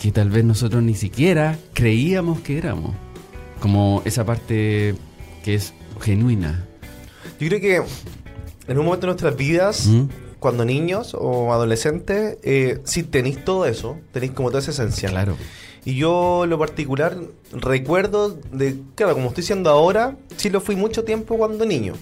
[0.00, 2.94] que tal vez nosotros ni siquiera creíamos que éramos.
[3.60, 4.94] Como esa parte
[5.44, 6.66] que es genuina.
[7.38, 7.82] Yo creo que
[8.68, 10.04] en un momento de nuestras vidas, ¿Mm?
[10.38, 15.08] cuando niños o adolescentes, eh, sí tenéis todo eso, tenéis como toda esa esencia.
[15.08, 15.36] Claro.
[15.84, 17.16] Y yo, en lo particular,
[17.52, 21.94] recuerdo de, claro, como estoy siendo ahora, sí lo fui mucho tiempo cuando niño.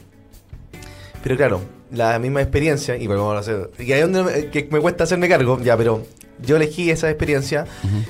[1.22, 5.28] Pero claro, la misma experiencia, y hacer, y ahí donde me, que me cuesta hacerme
[5.28, 6.02] cargo, ya, pero
[6.42, 7.66] yo elegí esa experiencia,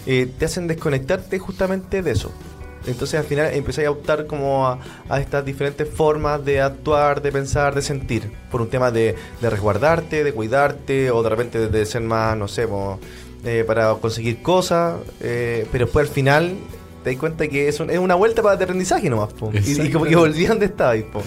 [0.07, 2.33] eh, te hacen desconectarte justamente de eso.
[2.87, 7.33] Entonces al final empecé a optar como a, a estas diferentes formas de actuar, de
[7.33, 11.69] pensar, de sentir, por un tema de, de resguardarte, de cuidarte, o de repente de,
[11.69, 12.99] de ser más, no sé, como,
[13.45, 16.53] eh, para conseguir cosas, eh, pero después al final
[17.03, 19.51] te das cuenta que es, un- es una vuelta para de aprendizaje nomás, po.
[19.53, 20.17] Y, y como que Exactamente.
[20.17, 21.23] volví a donde estaba, po.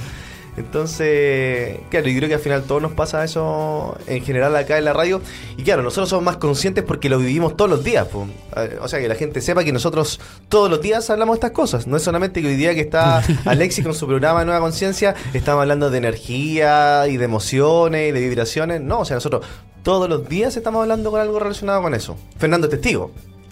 [0.58, 4.86] Entonces, claro, yo creo que al final todo nos pasa eso en general acá en
[4.86, 5.22] la radio.
[5.56, 8.08] Y claro, nosotros somos más conscientes porque lo vivimos todos los días.
[8.08, 8.28] po.
[8.82, 11.86] O sea, que la gente sepa que nosotros todos los días hablamos de estas cosas.
[11.86, 15.62] No es solamente que hoy día que está Alexis con su programa Nueva Conciencia, estamos
[15.62, 18.82] hablando de energía y de emociones y de vibraciones.
[18.82, 19.46] No, o sea, nosotros
[19.84, 22.17] todos los días estamos hablando con algo relacionado con eso.
[22.39, 23.12] Fernando es testigo.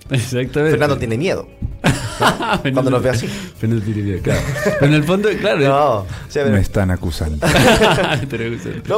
[0.10, 0.72] Exactamente.
[0.72, 1.48] Fernando tiene miedo.
[2.62, 3.28] Cuando nos ve así.
[3.28, 4.42] Fernando tiene miedo, claro.
[4.64, 5.60] Pero en el fondo, claro.
[5.60, 7.46] No, o sea, pero- Me están acusando.
[7.48, 8.46] No, pero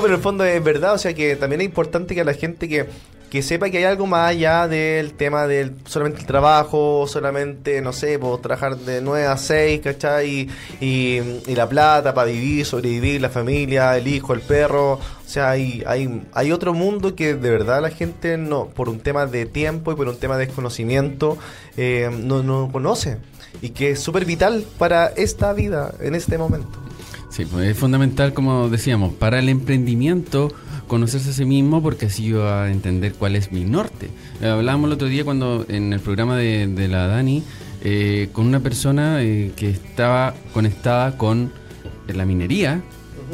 [0.08, 2.88] en el fondo es verdad, o sea que también es importante que la gente que,
[3.30, 7.92] que sepa que hay algo más allá del tema del solamente el trabajo, solamente, no
[7.92, 10.50] sé, pues, trabajar de 9 a 6, ¿cachai?
[10.80, 14.94] Y, y, la plata para vivir, sobrevivir, la familia, el hijo, el perro.
[14.94, 19.00] O sea, hay, hay, hay otro mundo que de verdad la gente no, por un
[19.00, 21.38] tema de tiempo y por un tema de desconocimiento,
[21.76, 23.18] eh, no, no conoce.
[23.62, 26.80] Y que es súper vital para esta vida, en este momento.
[27.30, 30.54] Sí, pues es fundamental, como decíamos, para el emprendimiento
[30.88, 34.10] conocerse a sí mismo porque así va a entender cuál es mi norte.
[34.42, 37.44] Eh, hablábamos el otro día cuando en el programa de, la Dani
[37.84, 41.52] eh, con una persona eh, que estaba conectada con
[42.08, 42.82] la minería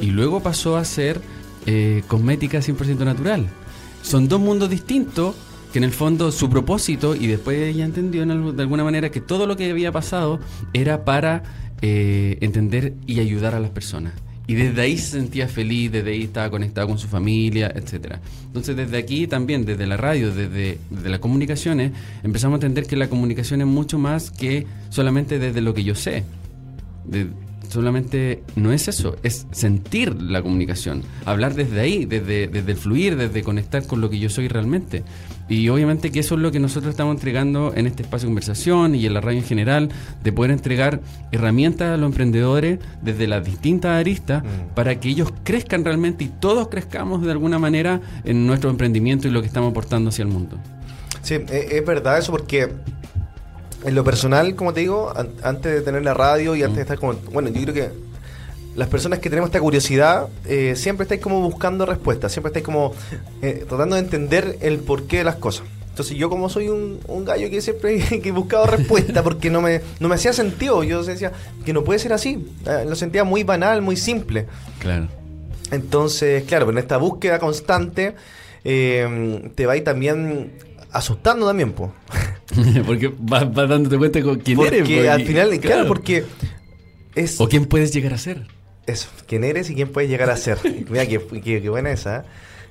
[0.01, 1.21] y luego pasó a ser
[1.65, 3.47] eh, cosmética 100% natural.
[4.01, 5.35] Son dos mundos distintos
[5.71, 9.47] que en el fondo su propósito, y después ella entendió de alguna manera que todo
[9.47, 10.39] lo que había pasado
[10.71, 11.41] era para
[11.81, 14.13] entender y ayudar a las personas.
[14.45, 18.19] Y desde ahí se sentía feliz, desde ahí estaba conectado con su familia, etcétera.
[18.47, 21.91] Entonces desde aquí también, desde la radio, desde, desde las comunicaciones,
[22.23, 25.95] empezamos a entender que la comunicación es mucho más que solamente desde lo que yo
[25.95, 26.23] sé.
[27.05, 27.27] De-
[27.69, 33.15] solamente no es eso, es sentir la comunicación, hablar desde ahí, desde, desde el fluir,
[33.15, 35.03] desde conectar con lo que yo soy realmente.
[35.49, 38.95] Y obviamente que eso es lo que nosotros estamos entregando en este espacio de conversación
[38.95, 39.89] y en la radio en general,
[40.23, 41.01] de poder entregar
[41.31, 44.73] herramientas a los emprendedores desde las distintas aristas Mm.
[44.73, 49.31] para que ellos crezcan realmente y todos crezcamos de alguna manera en nuestro emprendimiento y
[49.31, 50.57] lo que estamos aportando hacia el mundo.
[51.21, 52.69] Sí, e- es, verdad eso porque
[53.85, 56.81] en lo personal, como te digo, an- antes de tener la radio y antes de
[56.83, 57.13] estar como...
[57.33, 57.89] Bueno, yo creo que
[58.75, 62.93] las personas que tenemos esta curiosidad eh, siempre estáis como buscando respuestas, siempre estáis como
[63.41, 65.65] eh, tratando de entender el porqué de las cosas.
[65.89, 69.61] Entonces yo como soy un, un gallo que siempre que he buscado respuesta porque no
[69.61, 71.31] me, no me hacía sentido, yo decía
[71.65, 74.47] que no puede ser así, Eh, lo sentía muy banal, muy simple.
[74.79, 75.07] Claro.
[75.71, 78.15] Entonces, claro, en esta búsqueda constante
[78.63, 80.53] eh, te va a ir también
[80.91, 81.91] asustando también, pues.
[82.85, 84.89] porque vas, vas dándote cuenta con quién Porque eres.
[84.89, 86.25] pues, al final, claro, porque
[87.15, 88.47] es O quién puedes llegar a ser.
[88.87, 90.57] Eso, quién eres y quién puedes llegar a ser.
[90.89, 92.17] Mira, qué, qué- qué buena esa.
[92.17, 92.21] ¿eh?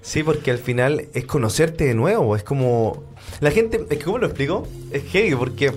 [0.03, 2.35] Sí, porque al final es conocerte de nuevo.
[2.37, 3.05] Es como.
[3.41, 3.87] La gente.
[3.89, 4.67] Es que, ¿cómo lo explico?
[4.91, 5.73] Es heavy, porque.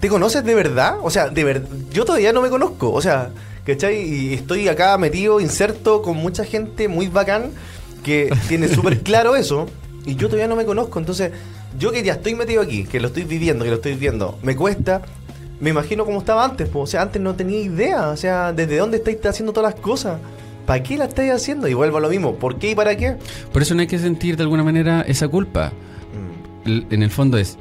[0.00, 0.98] ¿Te conoces de verdad?
[1.02, 1.68] O sea, de verdad.
[1.92, 2.92] Yo todavía no me conozco.
[2.92, 3.30] O sea,
[3.66, 4.00] ¿cachai?
[4.02, 7.50] Y estoy acá metido, inserto con mucha gente muy bacán
[8.04, 9.66] que tiene súper claro eso.
[10.06, 11.00] Y yo todavía no me conozco.
[11.00, 11.32] Entonces,
[11.76, 14.54] yo que ya estoy metido aquí, que lo estoy viviendo, que lo estoy viendo, me
[14.54, 15.02] cuesta.
[15.60, 16.80] Me imagino cómo estaba antes, po.
[16.80, 20.18] o sea, antes no tenía idea, o sea, desde dónde estáis haciendo todas las cosas,
[20.66, 21.66] ¿para qué las estáis haciendo?
[21.68, 23.16] Y vuelvo a lo mismo, ¿por qué y para qué?
[23.52, 25.72] Por eso no hay que sentir de alguna manera esa culpa.
[26.64, 27.56] El- en el fondo es,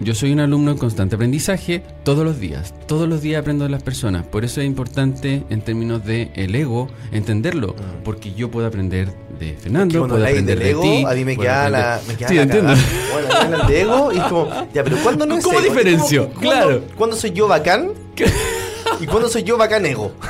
[0.00, 2.72] yo soy un alumno en constante aprendizaje todos los días.
[2.86, 4.24] Todos los días aprendo de las personas.
[4.26, 7.68] Por eso es importante en términos de el ego entenderlo.
[7.76, 8.02] Mm.
[8.04, 9.08] Porque yo puedo aprender
[9.38, 11.04] de Fernando, puedo aprender del de ego, ti.
[11.06, 12.74] a mí me queda la, aprender- me queda Sí, la entiendo.
[13.12, 15.68] Bueno, hablan de ego y es como, ya, pero ¿cuándo no es ¿Cómo ego?
[15.68, 16.24] diferencio?
[16.30, 16.82] ¿Cuándo- Claro.
[16.96, 17.90] ¿Cuándo soy yo bacán?
[19.00, 20.12] ¿Y cuándo soy yo bacán ego?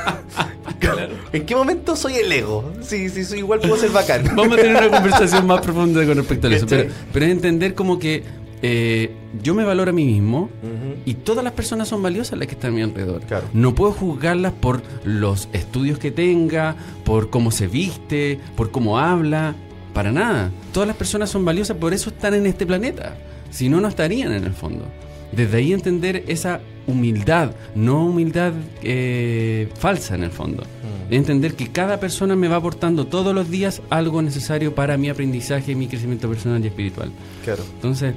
[1.32, 2.72] ¿En qué momento soy el ego?
[2.80, 4.24] Sí, sí, soy igual puedo ser bacán.
[4.34, 6.66] Vamos a tener una conversación más profunda con respecto a eso.
[6.66, 6.84] ¿Cachai?
[6.84, 8.24] Pero, pero es entender como que
[8.62, 11.00] eh, yo me valoro a mí mismo Ujú.
[11.04, 13.22] y todas las personas son valiosas las que están a mi alrededor.
[13.22, 13.46] Claro.
[13.52, 19.54] No puedo juzgarlas por los estudios que tenga, por cómo se viste, por cómo habla,
[19.94, 20.50] para nada.
[20.72, 23.16] Todas las personas son valiosas, por eso están en este planeta.
[23.50, 24.84] Si no, no estarían en el fondo.
[25.32, 30.64] Desde ahí entender esa humildad, no humildad eh, falsa en el fondo.
[31.10, 35.74] Entender que cada persona me va aportando todos los días algo necesario para mi aprendizaje,
[35.74, 37.10] mi crecimiento personal y espiritual.
[37.44, 37.62] Claro.
[37.76, 38.14] Entonces,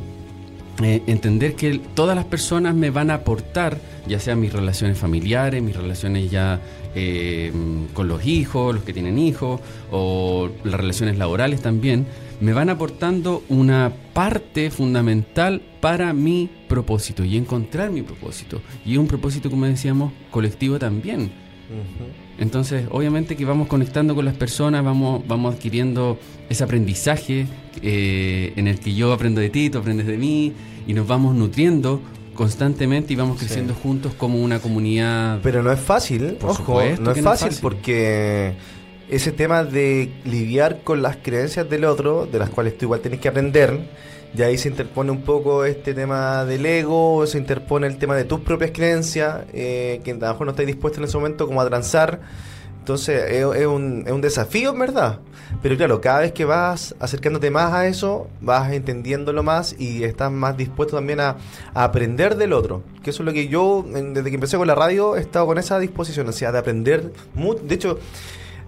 [0.83, 5.61] eh, entender que todas las personas me van a aportar, ya sea mis relaciones familiares,
[5.61, 6.59] mis relaciones ya
[6.95, 7.51] eh,
[7.93, 12.05] con los hijos, los que tienen hijos, o las relaciones laborales también,
[12.39, 18.61] me van aportando una parte fundamental para mi propósito y encontrar mi propósito.
[18.85, 21.31] Y un propósito, como decíamos, colectivo también.
[22.39, 26.17] Entonces, obviamente que vamos conectando con las personas, vamos, vamos adquiriendo
[26.49, 27.45] ese aprendizaje
[27.81, 30.53] eh, en el que yo aprendo de ti, tú aprendes de mí,
[30.87, 32.01] y nos vamos nutriendo
[32.33, 33.45] constantemente y vamos Sí.
[33.45, 35.39] creciendo juntos como una comunidad.
[35.43, 37.49] Pero no es fácil, Por ojo, no es no fácil.
[37.61, 38.53] porque
[39.09, 43.19] ese tema de lidiar con las creencias del otro, de las cuales tú igual tienes
[43.19, 43.79] que aprender,
[44.33, 48.23] y ahí se interpone un poco este tema del ego, se interpone el tema de
[48.23, 51.61] tus propias creencias, eh, que a lo mejor no estás dispuesto en ese momento como
[51.61, 52.21] a transar.
[52.79, 55.19] Entonces es, un, es un desafío en verdad.
[55.61, 60.31] Pero claro, cada vez que vas acercándote más a eso, vas entendiéndolo más y estás
[60.31, 61.37] más dispuesto también a,
[61.73, 62.81] a aprender del otro.
[63.03, 65.57] Que eso es lo que yo, desde que empecé con la radio, he estado con
[65.57, 67.11] esa disposición, o sea, de aprender.
[67.63, 67.99] De hecho,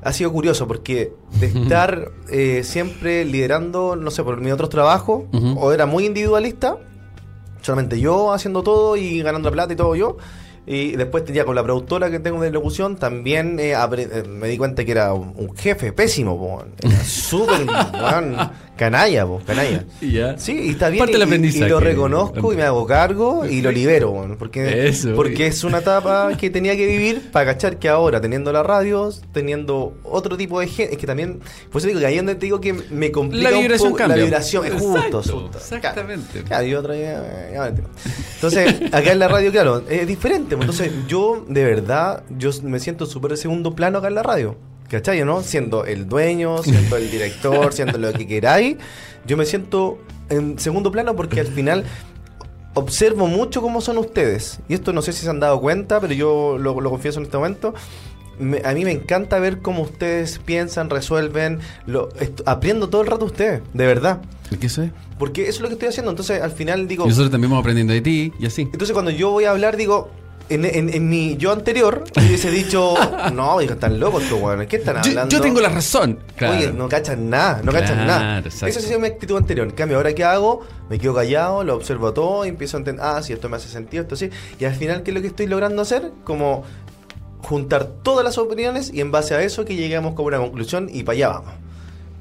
[0.04, 5.24] ha sido curioso porque de estar eh, siempre liderando, no sé, por mis otros trabajos,
[5.32, 5.60] Ujú.
[5.60, 6.78] o era muy individualista,
[7.62, 10.18] solamente yo haciendo todo y ganando la plata y todo yo.
[10.66, 14.58] Y después ya con la productora que tengo de locución también eh, eh, me di
[14.58, 16.64] cuenta que era un, un jefe pésimo, po.
[16.82, 17.66] Era súper
[18.78, 19.86] canalla, po, canalla.
[20.02, 20.38] Y ya.
[20.38, 21.00] Sí, y está bien.
[21.00, 25.14] Parte y- y, lo reconozco y me hago cargo y lo libero, weón, porque, Eso,
[25.16, 29.10] porque es una etapa que tenía que vivir para cachar que ahora, teniendo la radio,
[29.32, 31.40] teniendo otro tipo de gente, es que también,
[31.72, 33.90] por eso digo que ahí es donde te digo que me complica La un vibración
[33.92, 34.18] poco cambia.
[34.18, 35.58] la vibración, es justo, justo.
[35.58, 36.44] exactamente.
[36.44, 37.90] Claro, y otra ya- ya me entiendo.
[38.36, 40.56] Entonces, acá en la radio, claro, es diferente.
[40.58, 44.24] pues, Entonces, yo, de verdad, yo me siento súper de segundo plano acá en la
[44.24, 44.56] radio.
[44.94, 45.42] ¿Cachai, no?
[45.42, 48.78] Siendo el dueño, siendo el director, siendo lo que queráis,
[49.26, 49.98] yo me siento
[50.30, 51.84] en segundo plano porque al final
[52.76, 54.60] observo mucho cómo son ustedes.
[54.68, 57.26] Y esto no sé si se han dado cuenta, pero yo lo, lo confieso en
[57.26, 57.74] este momento.
[58.40, 61.60] Me- a mí me encanta ver cómo ustedes piensan, resuelven.
[61.86, 62.10] Lo,
[62.46, 64.22] aprendo todo el rato de ustedes, de verdad.
[64.60, 64.92] ¿Qué eso es?
[65.18, 66.12] Porque eso es lo que estoy haciendo.
[66.12, 67.06] Entonces, al final digo.
[67.06, 68.64] Y nosotros también vamos aprendiendo de ti y así.
[68.64, 70.10] Entonces, cuando yo voy a hablar, digo.
[70.54, 72.94] En, en- en mi yo anterior, hubiese dicho.
[73.34, 74.68] No, digo, están locos estos weones.
[74.68, 75.30] ¿Qué están hablando?
[75.30, 76.20] yo tengo la razón.
[76.36, 76.56] Claro.
[76.58, 78.40] Oye, no cachan nada, no cachan Claro, nada.
[78.40, 78.68] exacto.
[78.68, 79.68] Esa ha sido mi actitud anterior.
[79.68, 83.04] En cambio, ahora que hago, me quedo callado, lo observo todo y empiezo a entender,
[83.06, 84.30] ah, sí, esto me hace sentido, esto sí.
[84.60, 86.12] Y al final, ¿qué es lo que estoy logrando hacer?
[86.24, 86.64] Como
[87.42, 91.04] juntar todas las opiniones y en base a eso que lleguemos como una conclusión y
[91.04, 91.54] para allá vamos.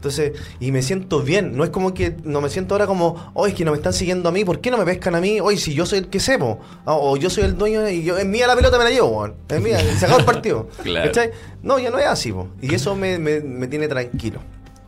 [0.03, 3.51] Entonces, y me siento bien, no es como que no me siento ahora como, hoy
[3.51, 5.39] es que no me están siguiendo a mí, ¿por qué no me pescan a mí?
[5.39, 8.27] Hoy si yo soy el que sebo, o yo soy el dueño y yo, es
[8.27, 10.69] mía la pelota, me la llevo, es mía, se acabó el partido.
[10.83, 11.07] Claro.
[11.07, 11.31] ¿Cachai?
[11.63, 12.49] No, ya no es así, po.
[12.61, 14.41] y eso me, me- me tiene tranquilo.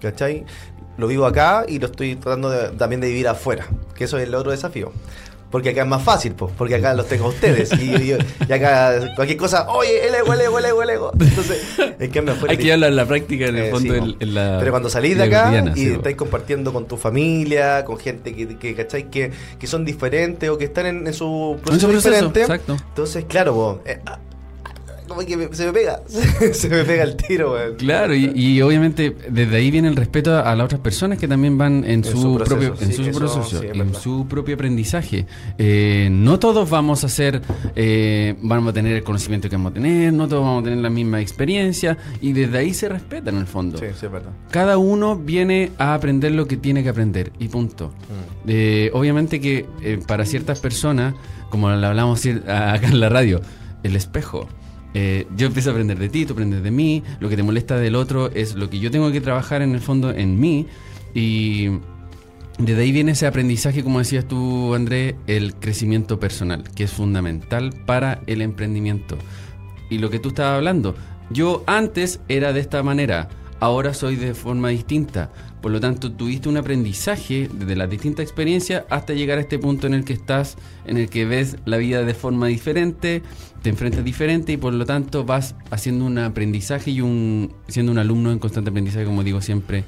[0.03, 0.45] ¿Cachai?
[0.99, 4.27] Lo vivo acá y lo estoy tratando de- también de vivir afuera, que eso es
[4.27, 4.91] el otro desafío.
[5.55, 7.71] Porque acá es más fácil, po, porque acá los tengo a ustedes.
[7.81, 11.13] Y, y- y acá cualquier cosa, oye, el ego, el ego, el ego, el ego.
[11.21, 11.63] Entonces,
[11.97, 12.51] es que afuera.
[12.51, 14.57] Hay que hablar en la práctica, en el Eh, fondo, sí, en, en la.
[14.59, 18.59] Pero cuando salís de acá y sí, estáis compartiendo con tu familia, con gente que,
[18.59, 19.09] que ¿cachai?
[19.11, 22.41] Que, que son diferentes o que están en, en su En proceso, su proceso, diferente.
[22.41, 22.77] exacto.
[22.89, 24.19] Entonces, claro, eh, ah,
[25.15, 26.01] como que me- se me pega.
[26.53, 27.75] se me pega el tiro, weón.
[27.77, 31.29] Claro, y, y obviamente desde ahí viene el respeto a, a las otras personas que
[31.29, 34.27] también van en, su, su proceso, propio, en sí, su eso proceso, sí, en su
[34.29, 35.27] propio aprendizaje.
[35.59, 37.41] Eh, no todos vamos a ser,
[37.77, 40.79] eh, vamos a tener el conocimiento que vamos a tener, no todos vamos a tener
[40.81, 43.79] la misma experiencia, y desde ahí se respeta en el fondo.
[43.79, 44.31] Sí, sí, es verdad.
[44.51, 47.89] Cada uno viene a aprender lo que tiene que aprender y punto.
[47.89, 48.49] Mm.
[48.49, 49.67] Eh, obviamente que
[50.07, 51.15] para ciertas personas,
[51.51, 53.41] como lo hablamos acá en la radio,
[53.83, 54.49] el espejo.
[54.95, 57.77] Eh, yo empiezo a aprender de ti, tú aprendes de mí, lo que te molesta
[57.77, 60.67] del otro es lo que yo tengo que trabajar en el fondo en mí
[61.15, 61.69] y
[62.59, 67.75] desde ahí viene ese aprendizaje, como decías tú André, el crecimiento personal, que es fundamental
[67.85, 69.19] para el emprendimiento.
[69.91, 70.95] Y lo que tú estabas hablando,
[71.31, 73.29] yo antes era de esta manera,
[73.59, 75.33] ahora soy de forma distinta.
[75.61, 79.87] Por lo tanto, tuviste un aprendizaje desde las distintas experiencias hasta llegar a este punto
[79.87, 83.23] en el que estás, en el que ves la vida de forma diferente,
[83.65, 87.99] te enfrentas diferente y por lo tanto vas haciendo un aprendizaje y un siendo un
[87.99, 89.85] alumno en constante aprendizaje, como digo siempre,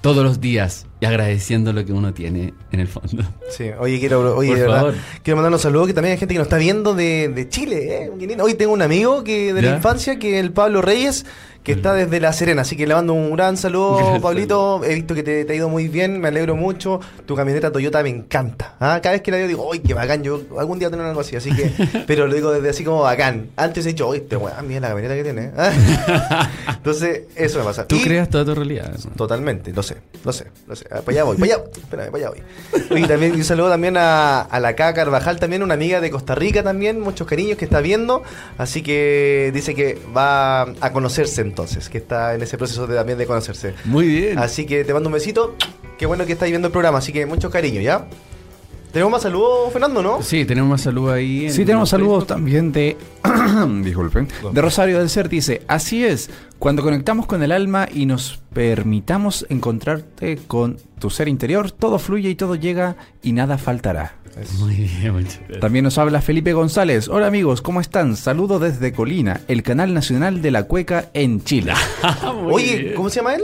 [0.00, 3.24] todos los días y agradeciendo lo que uno tiene en el fondo.
[3.50, 4.94] Sí, oye, quiero, oye, Por de verdad, favor.
[5.24, 8.04] quiero mandar un saludo que también hay gente que nos está viendo de, de Chile,
[8.04, 8.36] ¿eh?
[8.40, 9.70] Hoy tengo un amigo que de ¿Ya?
[9.70, 11.26] la infancia, que es el Pablo Reyes,
[11.64, 14.20] que está desde La Serena, así que le mando un gran saludo, Gracias.
[14.22, 14.80] Pablito.
[14.84, 17.00] He visto que te, te ha ido muy bien, me alegro mucho.
[17.26, 18.74] Tu camioneta Toyota me encanta.
[18.80, 18.98] ¿ah?
[19.02, 20.22] Cada vez que la veo digo, ¡ay, qué bacán!
[20.24, 21.70] Yo algún día tener algo así, así que,
[22.06, 23.50] pero lo digo desde así como bacán.
[23.56, 25.50] Antes he dicho, oye, este weón, mira la camioneta que tiene.
[25.56, 26.50] ¿ah?
[26.76, 27.86] Entonces, eso me pasa.
[27.86, 28.92] Tú Y- creas toda tu realidad.
[29.16, 30.86] Totalmente, lo sé, lo sé, lo sé.
[30.94, 32.34] Ah, Para allá voy, para allá, espérame, para allá
[32.90, 32.98] voy.
[33.02, 36.34] Y también un saludo también a, a la K Carvajal, también una amiga de Costa
[36.34, 38.22] Rica también, muchos cariños que está viendo.
[38.58, 43.16] Así que dice que va a conocerse entonces, que está en ese proceso de, también
[43.16, 43.74] de conocerse.
[43.84, 44.38] Muy bien.
[44.38, 45.56] Así que te mando un besito.
[45.98, 48.06] Qué bueno que estáis viendo el programa, así que muchos cariños, ¿ya?
[48.92, 50.20] Tenemos más saludos, Fernando, ¿no?
[50.20, 51.46] Sí, tenemos más saludos ahí.
[51.46, 52.26] en Sí, tenemos saludos Facebook.
[52.28, 52.98] también de.
[53.82, 54.28] Disculpen.
[54.52, 56.28] De Rosario del Ser dice: Así es,
[56.58, 62.30] cuando conectamos con el alma y nos permitamos encontrarte con tu ser interior, todo fluye
[62.30, 64.16] y todo llega y nada faltará.
[64.60, 65.60] Muy bien, muchas gracias.
[65.60, 67.08] También nos habla Felipe González.
[67.08, 68.16] Hola amigos, ¿cómo están?
[68.16, 71.74] Saludo desde Colina, el canal nacional de la cueca en Chile.
[72.42, 72.94] Muy Oye, bien.
[72.94, 73.42] ¿cómo se llama él?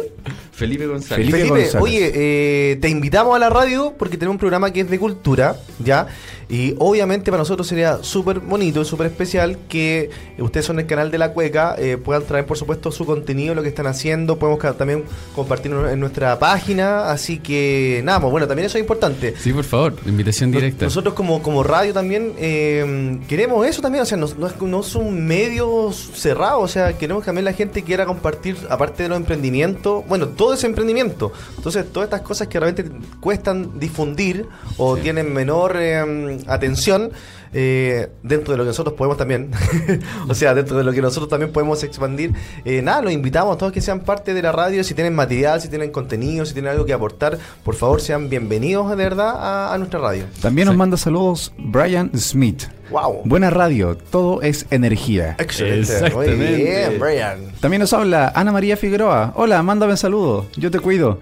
[0.53, 1.27] Felipe González.
[1.27, 1.83] Felipe Felipe, González.
[1.83, 5.57] oye, eh, te invitamos a la radio porque tenemos un programa que es de cultura,
[5.85, 6.07] ¿ya?
[6.51, 10.09] Y obviamente para nosotros sería súper bonito y súper especial que
[10.39, 13.63] ustedes son el canal de la cueca, eh, puedan traer por supuesto su contenido, lo
[13.63, 18.65] que están haciendo, podemos también compartirlo en nuestra página, así que nada, pues bueno, también
[18.67, 19.35] eso es importante.
[19.39, 20.87] Sí, por favor, invitación Nos- directa.
[20.87, 24.81] Nosotros como, como radio también eh, queremos eso también, o sea, no, no es, no
[24.81, 29.11] es un medio cerrado, o sea, queremos que también la gente quiera compartir, aparte de
[29.11, 31.31] los emprendimientos, bueno, todo es emprendimiento.
[31.57, 34.47] Entonces, todas estas cosas que realmente cuestan difundir
[34.79, 35.03] o Sí.
[35.03, 37.11] tienen menor eh, atención,
[37.53, 39.51] eh, dentro de lo que nosotros podemos también,
[40.29, 42.33] o sea, dentro de lo que nosotros también podemos expandir,
[42.65, 45.61] eh, nada, los invitamos a todos que sean parte de la radio, si tienen material,
[45.61, 49.73] si tienen contenido, si tienen algo que aportar, por favor sean bienvenidos de verdad a,
[49.75, 50.25] a nuestra radio.
[50.43, 50.79] También nos Sí.
[50.79, 52.65] manda saludos Brian Smith.
[52.91, 53.21] Wow.
[53.27, 55.37] Buena radio, todo es energía.
[55.39, 55.93] Excelente.
[55.93, 56.37] Exactamente.
[56.37, 57.39] Muy bien, Brian.
[57.61, 59.33] También nos habla Ana María Figueroa.
[59.37, 60.47] Hola, mándame saludos.
[60.57, 61.21] Yo te cuido.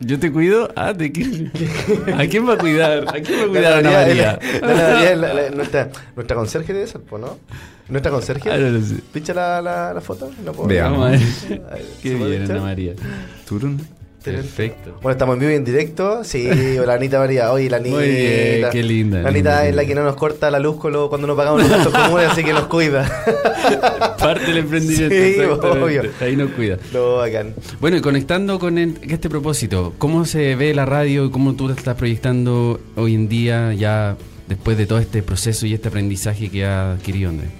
[0.00, 0.70] Yo te cuido.
[0.76, 1.50] Ah, ¿de quién?
[2.16, 3.04] ¿A quién va a cuidar?
[3.08, 6.72] ¿A quién va a cuidar Ana María- la María es la- la- nuestra, nuestra conserje
[6.72, 7.36] debe ser, ¿no?
[7.88, 8.50] ¿Nuestra conserje?
[8.50, 8.96] Ah, no lo sé.
[9.12, 10.30] ¿Picha la, la, la foto?
[10.44, 10.68] No puedo.
[10.68, 11.18] Veamos.
[12.02, 12.50] Qué ¿se puede bien?
[12.50, 12.92] Ana María.
[13.48, 13.80] Turun.
[14.36, 14.98] Perfecto.
[15.02, 16.24] Bueno, estamos en vivo y en directo.
[16.24, 16.48] Sí,
[16.82, 17.52] hola Anita María.
[17.52, 17.96] Oye, la Anita.
[17.96, 21.08] Muy bien, qué linda, La Anita es la que no nos corta la luz cuando
[21.26, 23.08] nos pagamos los gastos comunes, así que nos cuida.
[24.18, 25.14] Parte del emprendimiento.
[25.14, 25.40] Sí,
[25.82, 26.02] obvio.
[26.20, 26.78] Ahí nos cuida.
[26.92, 27.54] Lo bacán.
[27.80, 31.68] Bueno, y conectando con el- este propósito, ¿cómo se ve la radio y cómo tú
[31.68, 34.16] te estás proyectando hoy en día ya
[34.48, 37.50] después de todo este proceso y este aprendizaje que ha adquirido Andrés?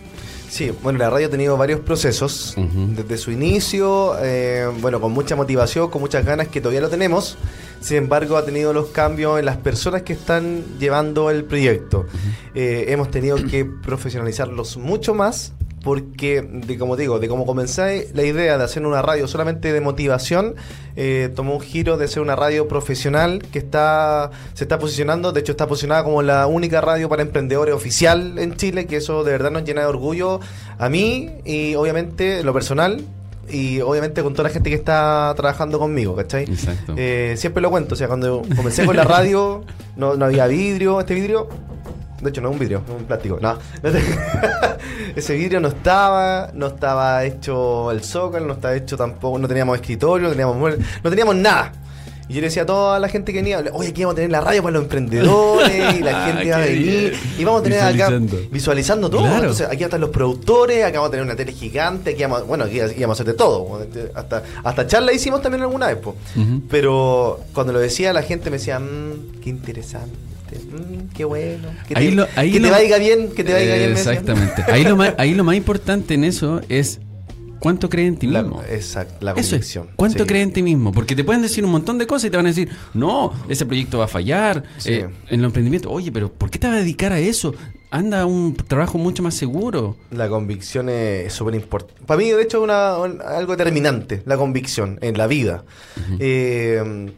[0.49, 5.37] Sí, bueno, la radio ha tenido varios procesos desde su inicio, eh, bueno, con mucha
[5.37, 7.37] motivación, con muchas ganas que todavía lo tenemos.
[7.81, 12.07] Sin embargo, ha tenido los cambios en las personas que están llevando el proyecto.
[12.55, 15.53] Eh, hemos tenido que profesionalizarlos mucho más
[15.89, 19.81] porque, de como digo, de cómo comencé la idea de hacer una radio solamente de
[19.81, 20.55] motivación,
[20.97, 25.41] eh, tomó un giro de ser una radio profesional que está se está posicionando, de
[25.41, 29.33] hecho está posicionada como la única radio para emprendedores oficial en Chile, que eso de
[29.33, 30.41] verdad nos llena de orgullo
[30.77, 33.03] a mí y obviamente lo personal
[33.49, 36.45] y obviamente con toda la gente que está trabajando conmigo, ¿cachai?
[36.45, 36.93] Exacto.
[36.99, 39.65] Eh, siempre lo cuento, o sea, cuando comencé con la radio
[39.97, 41.49] no, no había vidrio, este vidrio,
[42.21, 43.59] de hecho no es un vidrio, es un plástico, no.
[45.17, 49.77] Ese vidrio no estaba, no estaba hecho el zócalo, no estaba hecho tampoco, no teníamos
[49.77, 51.73] escritorio, no teníamos no teníamos nada.
[52.31, 54.31] Y yo le decía a toda la gente que venía, oye, aquí vamos a tener
[54.31, 57.81] la radio para los emprendedores, y la gente va a venir, y vamos a tener
[57.81, 58.11] acá
[58.51, 59.09] Visualizando.
[59.09, 59.23] todo.
[59.23, 59.37] Claro.
[59.37, 62.65] Entonces, aquí están los productores, acá vamos a tener una tele gigante, aquí vamos, bueno,
[62.65, 63.81] aquí íbamos a hacer de todo.
[64.15, 66.17] Hasta, hasta charla hicimos también alguna vez, po.
[66.69, 70.15] Pero cuando lo decía, la gente me decía, "Mm, qué interesante,
[70.57, 73.91] mm, qué bueno, que te, lo- ahí que te vaya bien, que te vaya bien.
[73.93, 74.63] Exactamente.
[74.69, 77.01] Ahí lo, más, ahí lo más importante en eso es
[77.61, 78.63] cuánto crees en ti La, mismo.
[78.71, 79.49] exacto, la Eso es.
[79.51, 79.89] convicción.
[79.97, 80.29] ¿Cuánto Sí.
[80.29, 80.93] crees en ti mismo?
[80.93, 83.67] Porque te pueden decir un montón de cosas y te van a decir, no, ese
[83.67, 84.63] proyecto va a fallar.
[84.79, 84.93] Sí.
[84.93, 87.55] Eh, en el emprendimiento, oye, pero ¿por qué te vas a dedicar a eso?
[87.91, 89.97] Anda a un trabajo mucho más seguro.
[90.11, 91.95] La convicción es súper importante.
[92.07, 95.65] Para mí, de hecho, es una, un- algo determinante, la convicción en la vida.
[96.21, 97.11] Eh,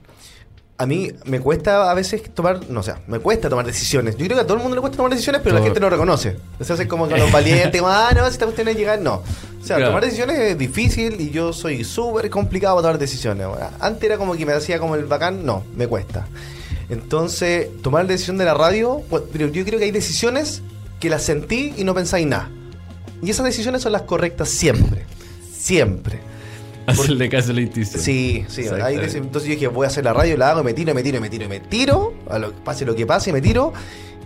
[0.81, 4.17] a mí me cuesta a veces tomar, no o sea, me cuesta tomar decisiones.
[4.17, 5.91] Yo creo que a todo el mundo le cuesta tomar decisiones, pero la gente no
[5.91, 6.39] reconoce.
[6.59, 9.17] Se hace como con los valientes, como, ah, no, si esta cuestión es llegar, no.
[9.17, 9.23] O
[9.63, 9.91] sea, Claro.
[9.91, 13.47] tomar decisiones es difícil y yo soy súper complicado para tomar decisiones.
[13.79, 16.27] Antes era como que me hacía como el bacán, no, me cuesta.
[16.89, 20.63] Entonces, tomar la decisión de la radio, pues, pero yo creo que hay decisiones
[20.99, 22.49] que las sentí y no pensáis nada.
[23.23, 25.05] Y esas decisiones son las correctas siempre.
[25.55, 26.21] Siempre.
[26.87, 28.03] Hacerle caso a la intuición.
[28.03, 28.65] Sí, sí.
[28.83, 31.21] Ahí entonces yo dije, voy a hacer la radio, la hago, me tiro, me tiro,
[31.21, 33.73] me tiro, me tiro, a lo, pase lo que pase, me tiro,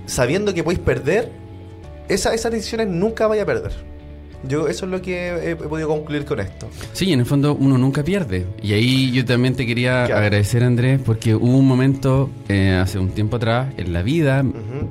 [0.06, 1.30] sabiendo que podéis perder,
[2.08, 3.72] esa, esas decisiones nunca vaya a perder.
[4.46, 6.68] Yo eso es lo que he, he podido concluir con esto.
[6.92, 8.46] Sí, en el fondo uno nunca pierde.
[8.62, 10.20] Y ahí yo también te quería Claro.
[10.22, 14.88] agradecer, Andrés, porque hubo un momento eh, hace un tiempo atrás en la vida Ujú.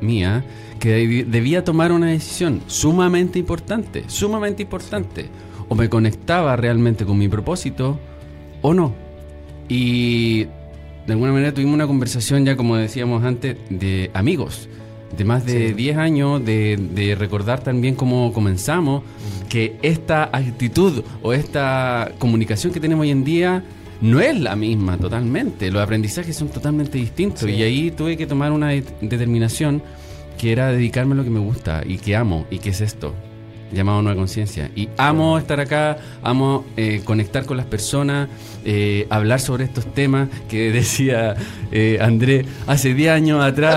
[0.00, 0.44] mía
[0.80, 5.26] que debi- debía tomar una decisión sumamente importante, sumamente importante.
[5.68, 7.98] O me conectaba realmente con mi propósito
[8.62, 8.94] o no.
[9.68, 10.44] Y
[11.06, 14.68] de alguna manera tuvimos una conversación ya, como decíamos antes, de amigos.
[15.16, 15.74] De más de Sí.
[15.74, 19.02] 10 años, de, de recordar también cómo comenzamos,
[19.48, 23.64] que esta actitud o esta comunicación que tenemos hoy en día
[24.00, 25.70] no es la misma totalmente.
[25.70, 27.40] Los aprendizajes son totalmente distintos.
[27.40, 27.50] Sí.
[27.50, 29.80] Y ahí tuve que tomar una de- determinación
[30.38, 33.14] que era dedicarme a lo que me gusta y que amo, y que es esto,
[33.72, 34.70] llamado Nueva Conciencia.
[34.74, 38.28] Y amo estar acá, amo eh, conectar con las personas,
[38.64, 41.34] eh, hablar sobre estos temas que decía
[41.72, 43.74] eh, André hace 10 años atrás.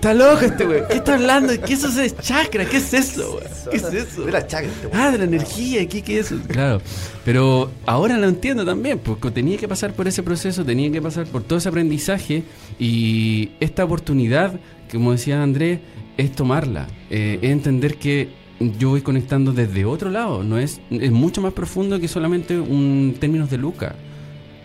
[0.00, 0.80] Está loco este güey.
[0.88, 1.52] ¿Qué está hablando?
[1.60, 2.64] ¿Qué es eso de chakra?
[2.64, 3.38] ¿Qué es eso?
[3.70, 4.24] ¿Qué es eso?
[4.24, 4.88] De la chaga, este.
[4.94, 6.40] Ah, de la energía, ¿qué, qué es eso?
[6.48, 6.80] Claro,
[7.22, 11.26] pero ahora lo entiendo también, porque tenía que pasar por ese proceso, tenía que pasar
[11.26, 12.44] por todo ese aprendizaje
[12.78, 14.58] y esta oportunidad,
[14.90, 15.80] como decía Andrés,
[16.16, 21.10] es tomarla, eh, es entender que yo voy conectando desde otro lado, no es, es
[21.10, 23.94] mucho más profundo que solamente un términos de Luca,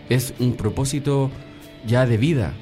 [0.08, 1.30] es un propósito
[1.86, 2.52] ya de vida.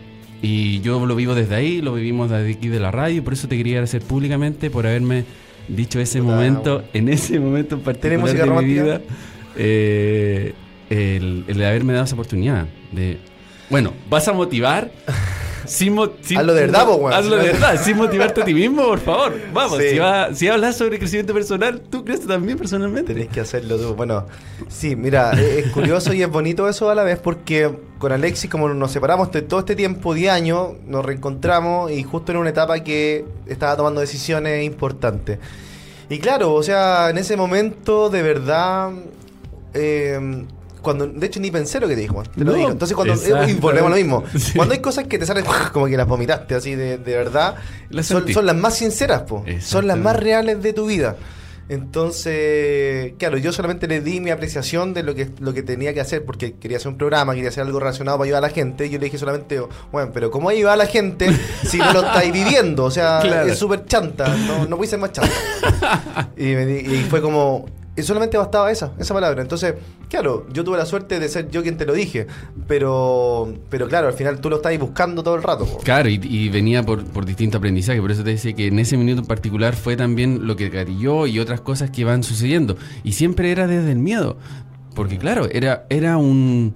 [0.42, 3.32] Y yo lo vivo desde ahí, lo vivimos desde aquí de la radio, y por
[3.32, 5.24] eso te quería agradecer públicamente por haberme
[5.68, 6.88] dicho ese Puta, momento, bueno.
[6.92, 8.82] en ese momento en particular de mi romántica?
[8.82, 9.00] vida,
[9.56, 10.52] eh,
[10.90, 12.66] el, el de haberme dado esa oportunidad.
[12.92, 13.18] De,
[13.70, 14.92] bueno, vas a motivar.
[15.66, 17.12] Sin, sin- Hazlo de verdad, po, weón.
[17.12, 19.32] Hazlo de verdad, sin motivarte a ti mismo, por favor.
[19.52, 19.90] Vamos, Sí.
[19.90, 23.14] si, va- si hablas sobre crecimiento personal, tú crees también personalmente.
[23.14, 23.94] Tenés que hacerlo tú.
[23.94, 24.26] Bueno,
[24.68, 28.50] sí, mira, es es curioso y es bonito eso a la vez porque con Alexis,
[28.50, 32.50] como nos separamos de todo este tiempo, 10 años, nos reencontramos y justo en una
[32.50, 35.38] etapa que estaba tomando decisiones importantes.
[36.10, 38.90] Y claro, o sea, en ese momento, de verdad,
[39.72, 40.44] eh,
[40.84, 42.70] cuando, de hecho ni pensé lo que te dijo, te lo No, digo.
[42.70, 43.50] Entonces cuando, exacto.
[43.50, 44.22] y volvemos a lo mismo.
[44.38, 44.52] Sí.
[44.54, 47.56] Cuando hay cosas que te salen como que las vomitaste así de, de verdad,
[47.90, 49.44] Las son, las más sinceras, po.
[49.60, 51.16] son las más reales de tu vida.
[51.66, 56.00] Entonces, claro, yo solamente le di mi apreciación de lo que, lo que tenía que
[56.02, 58.84] hacer, porque quería hacer un programa, quería hacer algo relacionado para ayudar a la gente.
[58.86, 59.60] Y yo le dije solamente,
[59.90, 61.30] bueno, pero ¿cómo ayudar a la gente
[61.64, 62.84] si no lo estáis viviendo?
[62.84, 63.48] O sea, Claro.
[63.50, 66.30] es súper chanta, no, no voy a ser más chanta.
[66.36, 67.64] y, me di- y fue como,
[67.96, 69.40] y solamente bastaba esa, esa palabra.
[69.42, 69.74] Entonces,
[70.08, 72.26] claro, yo tuve la suerte de ser yo quien te lo dije,
[72.66, 75.66] pero, pero claro, al final tú lo estabas buscando todo el rato.
[75.84, 78.96] Claro, y, y venía por, por distinto aprendizaje, por eso te decía que en ese
[78.96, 82.76] minuto en particular fue también lo que gatilló y otras cosas que van sucediendo.
[83.04, 84.36] Y siempre era desde el miedo,
[84.94, 86.74] porque claro, era, era un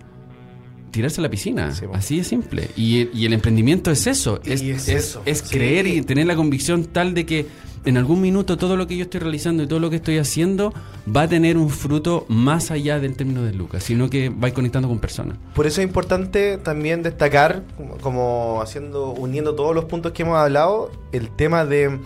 [0.91, 2.71] tirarse a la piscina, Sí, así de simple.
[2.77, 5.57] Y, y el emprendimiento es eso, Y es, es es- eso, es sí.
[5.57, 7.47] creer y tener la convicción tal de que
[7.89, 10.75] en algún minuto todo lo que yo estoy realizando y todo lo que estoy haciendo
[11.09, 14.89] va a tener un fruto más allá del término de Lucas, sino que va conectando
[14.89, 15.39] con personas.
[15.55, 17.63] Por eso es importante también destacar,
[18.03, 21.99] como haciendo, uniendo todos los puntos que hemos hablado, el tema de,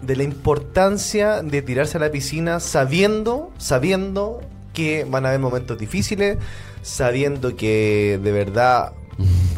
[0.00, 4.40] de la importancia de tirarse a la piscina sabiendo, sabiendo
[4.72, 6.38] que van a haber momentos difíciles,
[6.80, 8.92] sabiendo que de verdad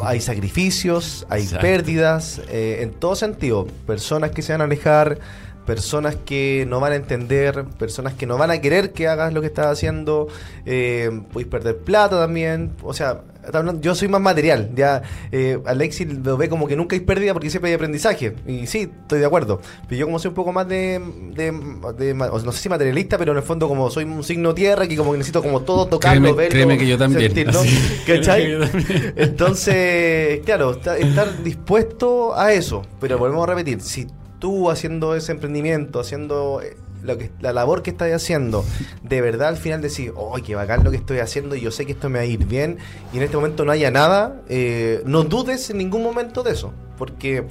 [0.01, 1.61] hay sacrificios, hay Exacto.
[1.61, 3.67] pérdidas, eh, en todo sentido.
[3.87, 5.19] Personas que se van a alejar,
[5.65, 9.41] personas que no van a entender, personas que no van a querer que hagas lo
[9.41, 10.27] que estás haciendo,
[10.65, 13.21] eh, podéis perder plata también, o sea,
[13.81, 17.49] yo soy más material, ya eh, Alexis lo ve como que nunca hay pérdida porque
[17.49, 20.67] siempre hay aprendizaje, y sí, estoy de acuerdo, pero yo como soy un poco más
[20.67, 24.95] de, no sé si materialista, pero en el fondo como soy un signo tierra, que
[24.95, 27.33] como que necesito como todo tocarlo, créeme, créeme que yo también,
[29.15, 34.07] Entonces, claro, estar dispuesto a eso, pero volvemos a repetir, si
[34.39, 36.75] tú haciendo ese emprendimiento, haciendo eh,
[37.05, 38.65] lo que, la labor que estás haciendo,
[39.03, 41.55] de verdad al final decir, ¡ay, qué bacán lo que estoy haciendo!
[41.55, 42.77] Y yo sé que esto me va a ir bien,
[43.13, 46.73] y en este momento no haya nada, eh, no dudes en ningún momento de eso,
[46.97, 47.45] porque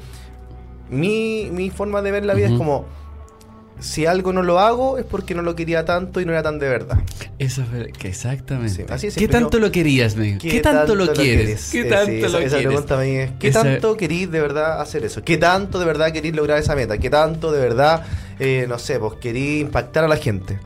[0.91, 2.87] mi, mi forma de ver la vida es como
[3.81, 6.59] si algo no lo hago es porque no lo quería tanto y no era tan
[6.59, 6.99] de verdad.
[7.39, 8.87] Eso es que exactamente.
[9.17, 11.71] ¿Qué tanto lo querías, ¿Qué, ¿Qué tanto, lo quieres?
[11.71, 15.23] ¿Qué tanto lo esa, esa pregunta es, ¿qué tanto querís de verdad hacer eso?
[15.23, 16.99] ¿Qué tanto de verdad querís lograr esa meta?
[16.99, 18.05] ¿Qué tanto de verdad,
[18.39, 20.59] eh, no sé, vos querís impactar a la gente?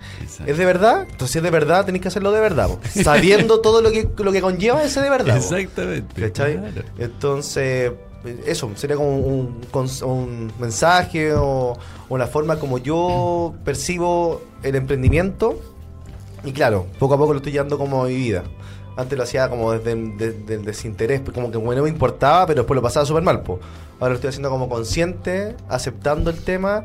[0.46, 1.02] ¿Es de verdad?
[1.02, 2.68] Entonces, si es de verdad, tenéis que hacerlo de verdad,
[3.02, 5.36] sabiendo todo lo que, lo que conlleva ese de verdad.
[5.36, 6.20] Exactamente.
[6.20, 6.60] ¿Cachai?
[6.98, 7.92] Entonces
[8.46, 9.62] eso, sería como un,
[10.02, 15.60] un mensaje o, una forma como yo percibo el emprendimiento.
[16.44, 18.44] Y claro, poco a poco lo estoy llevando como mi vida.
[18.96, 19.92] Antes lo hacía como desde
[20.54, 23.42] el desinterés, como que no me importaba, pero después lo pasaba súper mal.
[23.46, 26.84] Ahora lo estoy haciendo como consciente, aceptando el tema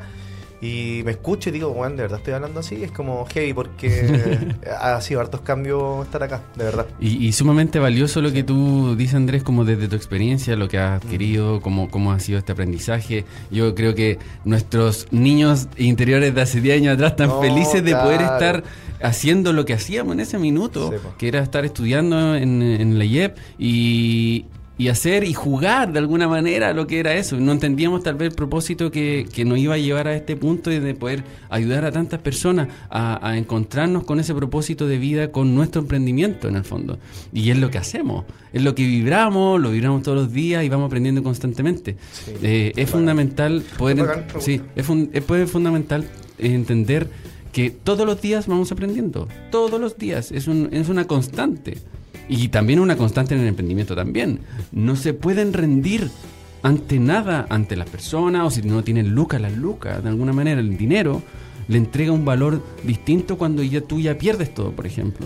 [0.64, 4.56] y me escucho y digo, bueno, de verdad estoy hablando así, es como heavy porque
[4.80, 6.86] ha sido hartos cambios estar acá, de verdad.
[7.02, 11.04] Y, sumamente valioso lo que tú dices, Andrés, como desde tu experiencia, lo que has
[11.04, 13.26] adquirido, cómo, cómo ha sido este aprendizaje.
[13.52, 18.22] Yo creo que nuestros niños interiores de hace 10 años atrás están felices de poder
[18.22, 18.64] estar
[19.02, 23.36] haciendo lo que hacíamos en ese minuto, que era estar estudiando en, en la IEP
[23.60, 24.46] y,
[24.78, 27.38] y hacer y jugar de alguna manera lo que era eso.
[27.38, 30.72] No entendíamos tal vez el propósito que, que nos iba a llevar a este punto
[30.72, 35.56] y de poder ayudar a tantas personas a, encontrarnos con ese propósito de vida, con
[35.56, 36.98] nuestro emprendimiento en el fondo.
[37.32, 40.70] Y es lo que hacemos, es lo que vibramos, lo vibramos todos los días y
[40.70, 41.96] vamos aprendiendo constantemente.
[42.42, 44.26] Eh, es fundamental poder...
[44.40, 46.08] sí, es, es fundamental
[46.38, 47.10] entender
[47.52, 51.78] que todos los días vamos aprendiendo, todos los días, es, un, es una constante.
[52.30, 54.40] Y también una constante en el emprendimiento también.
[54.72, 56.10] No se pueden rendir
[56.62, 60.62] ante nada, ante las personas, o si no tienen lucas, las lucas, de alguna manera,
[60.62, 61.22] el dinero
[61.68, 65.26] le entrega un valor distinto cuando ya tú ya pierdes todo, por ejemplo.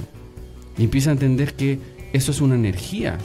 [0.78, 1.80] Y empieza a entender que
[2.14, 3.18] eso es una energía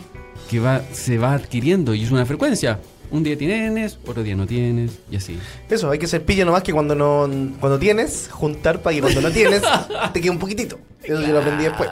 [0.51, 2.81] que va, se va adquiriendo y es una frecuencia.
[3.13, 5.39] Un día tienes, otro día no tienes, y así.
[5.69, 7.29] Eso, hay que ser pillo nomás que cuando no
[7.61, 9.63] cuando tienes, juntar para que cuando no tienes,
[10.13, 10.79] te quede un poquitito.
[11.05, 11.91] Eso yo lo aprendí después.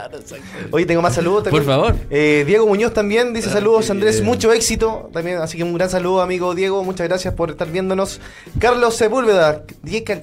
[0.70, 1.48] Oye, tengo más saludos.
[1.48, 1.96] Por favor.
[2.10, 5.10] Eh, Diego Muñoz también dice saludos, Andrés, mucho éxito.
[5.12, 6.84] También, así que un gran saludo, amigo Diego.
[6.84, 8.20] Muchas gracias por estar viéndonos.
[8.58, 9.64] Carlos Sepúlveda,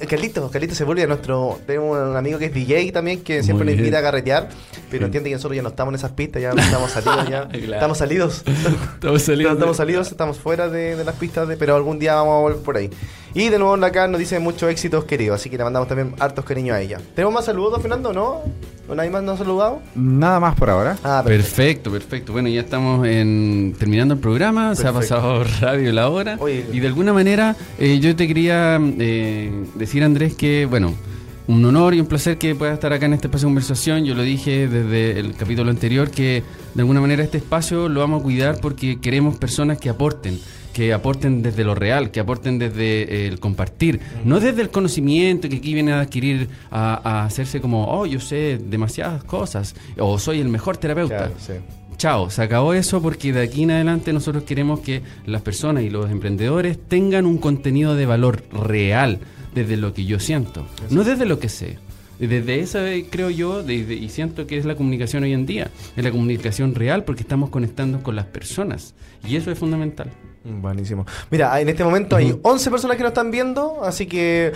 [0.07, 3.99] Carlitos, Carlitos Sepúlveda, nuestro, tenemos un amigo que es DJ también, que siempre nos invita
[3.99, 4.49] a carretear,
[4.89, 7.49] pero entiende que nosotros ya no estamos en esas pistas, ya estamos salidos, ya.
[7.77, 8.43] Estamos salidos.
[8.93, 9.53] estamos salidos.
[9.53, 12.77] estamos salidos, estamos fuera de, las pistas, de, pero algún día vamos a volver por
[12.77, 12.89] ahí.
[13.33, 16.43] Y de nuevo acá nos dice muchos éxitos queridos, así que le mandamos también hartos
[16.45, 16.99] cariños a ella.
[17.13, 18.41] ¿Tenemos más saludos, Fernando, no?
[18.95, 19.81] ¿Nadie más nos ha saludado?
[19.95, 20.97] Nada más por ahora.
[21.03, 21.91] Ah, perfecto.
[21.91, 26.39] perfecto, Bueno, ya estamos en, terminando el programa, se ha pasado radio la hora.
[26.71, 30.95] Y de alguna manera eh, yo te quería eh, decir, Andrés, que, bueno,
[31.47, 34.05] un honor y un placer que puedas estar acá en este espacio de conversación.
[34.05, 38.21] Yo lo dije desde el capítulo anterior que de alguna manera este espacio lo vamos
[38.21, 40.39] a cuidar porque queremos personas que aporten
[40.77, 45.49] que aporten desde lo real, que aporten desde eh, el compartir, no desde el conocimiento
[45.49, 50.39] que aquí viene a adquirir, a, hacerse como, oh, yo sé demasiadas cosas, o soy
[50.39, 51.31] el mejor terapeuta.
[51.97, 55.89] Chao, se acabó eso porque de aquí en adelante nosotros queremos que las personas y
[55.89, 59.17] los emprendedores tengan un contenido de valor real
[59.55, 61.79] desde lo que yo siento, no desde lo que sé.
[62.19, 62.77] Desde eso
[63.09, 67.03] creo yo, y siento que es la comunicación hoy en día, es la comunicación real
[67.03, 68.93] porque estamos conectando con las personas
[69.27, 70.11] y eso es fundamental.
[70.49, 71.05] Buenísimo.
[71.29, 74.53] Mira, en este momento hay 11 personas que nos están viendo, así que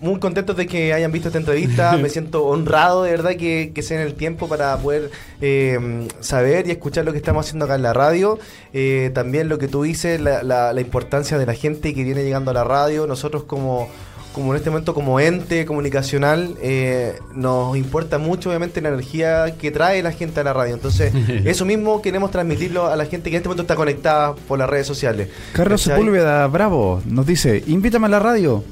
[0.00, 1.96] muy contentos de que hayan visto esta entrevista.
[2.02, 5.10] Me siento honrado de verdad que, que se den el tiempo para poder
[5.40, 8.38] eh, saber y escuchar lo que estamos haciendo acá en la radio.
[8.74, 12.50] Eh, también lo que tú dices, la, la importancia de la gente que viene llegando
[12.50, 13.06] a la radio.
[13.06, 13.88] Nosotros como
[14.32, 19.70] como en este momento como ente comunicacional eh, nos importa mucho obviamente la energía que
[19.70, 20.74] trae la gente a la radio.
[20.74, 21.12] Entonces,
[21.44, 24.68] eso mismo queremos transmitirlo a la gente que en este momento está conectada por las
[24.68, 25.28] redes sociales.
[25.52, 28.64] Carlos Sepúlveda, bravo, nos dice, invítame a la radio.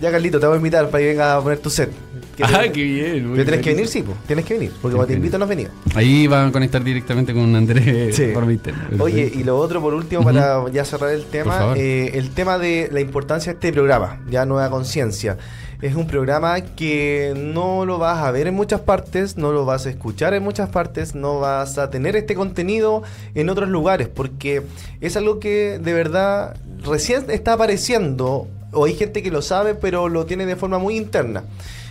[0.00, 1.90] Ya, Carlito, te voy a invitar para que venga a poner tu set.
[2.36, 3.26] ¿Qué Ah, te- qué bien.
[3.28, 4.14] muy Pero tienes que venir, sí, po.
[4.26, 4.72] tienes que venir.
[4.80, 5.70] Porque cuando te invito no has venido.
[5.94, 8.28] Ahí van a conectar directamente con Andrés Sí.
[8.32, 9.04] por interno.
[9.04, 12.88] Oye, y lo otro por último, para ya cerrar el tema, eh, el tema de
[12.90, 15.36] la importancia de este programa, ya Nueva Conciencia.
[15.82, 19.84] Es un programa que no lo vas a ver en muchas partes, no lo vas
[19.86, 23.02] a escuchar en muchas partes, no vas a tener este contenido
[23.34, 24.62] en otros lugares, porque
[25.00, 30.08] es algo que de verdad recién está apareciendo, o hay gente que lo sabe, pero
[30.08, 31.44] lo tiene de forma muy interna.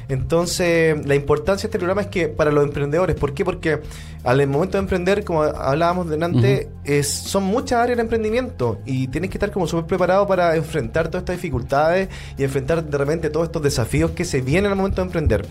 [0.10, 3.46] Entonces, la importancia de este programa es que para los emprendedores, ¿por qué?
[3.46, 3.80] Porque
[4.24, 9.30] al momento de emprender, como hablábamos delante, es, son muchas áreas de emprendimiento y tienes
[9.30, 12.10] que estar como súper preparado para enfrentar todas estas dificultades
[12.40, 15.46] y enfrentar de repente todos estos desafíos que se vienen al momento de emprender.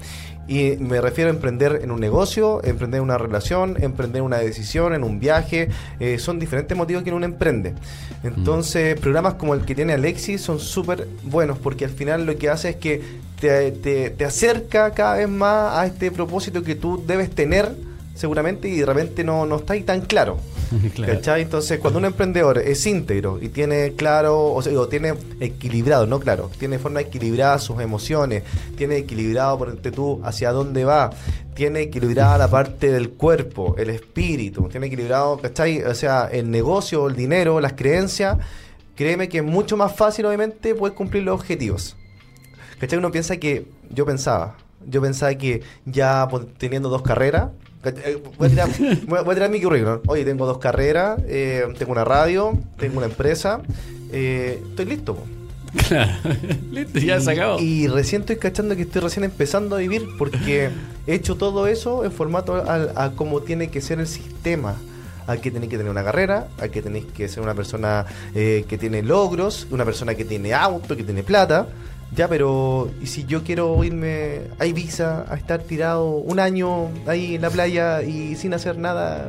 [0.48, 4.38] Y me refiero a emprender en un negocio, emprender en una relación, emprender en una
[4.38, 5.68] decisión, en un viaje.
[6.00, 7.74] eh, son diferentes motivos que uno emprende.
[8.24, 12.48] Entonces, programas como el que tiene Alexis son súper buenos porque al final lo que
[12.48, 13.02] hace es que
[13.40, 17.70] te, te- te acerca cada vez más a este propósito que tú debes tener
[18.18, 20.38] seguramente y de repente no, no está ahí tan claro.
[20.94, 21.14] Claro.
[21.14, 21.42] ¿Cachai?
[21.42, 26.20] Entonces, cuando un emprendedor es íntegro y tiene claro, o sea, o tiene equilibrado, no
[26.20, 28.42] claro, tiene de forma equilibrada sus emociones,
[28.76, 31.10] tiene equilibrado, por ejemplo, tú hacia dónde va,
[31.54, 35.82] tiene equilibrada la parte del cuerpo, el espíritu, tiene equilibrado, ¿cachai?
[35.84, 38.36] O sea, el negocio, el dinero, las creencias,
[38.94, 41.96] créeme que es mucho más fácil, obviamente, poder cumplir los objetivos.
[42.78, 42.98] ¿Cachai?
[42.98, 44.56] Uno piensa que, yo pensaba,
[44.86, 47.50] yo pensaba que ya pues, teniendo dos carreras,
[48.38, 48.68] voy a tirar,
[49.06, 50.00] voy a- a tirar mi currículum.
[50.06, 53.60] Oye, tengo dos carreras, eh, tengo una radio, tengo una empresa,
[54.12, 55.14] eh, estoy listo.
[55.16, 55.22] po.
[55.86, 56.12] Claro.
[56.72, 57.60] Listo, ya y, se acabó.
[57.60, 60.70] y recién estoy cachando que estoy recién empezando a vivir porque
[61.06, 64.76] he hecho todo eso en formato al- a, cómo tiene que ser el sistema.
[65.26, 68.64] A que tenéis que tener una carrera, a que tenéis que ser una persona eh,
[68.66, 71.66] que tiene logros, una persona que tiene auto, que tiene plata.
[72.16, 77.34] Ya, pero ¿y si yo quiero irme a Ibiza a estar tirado un año ahí
[77.34, 79.28] en la playa y sin hacer nada?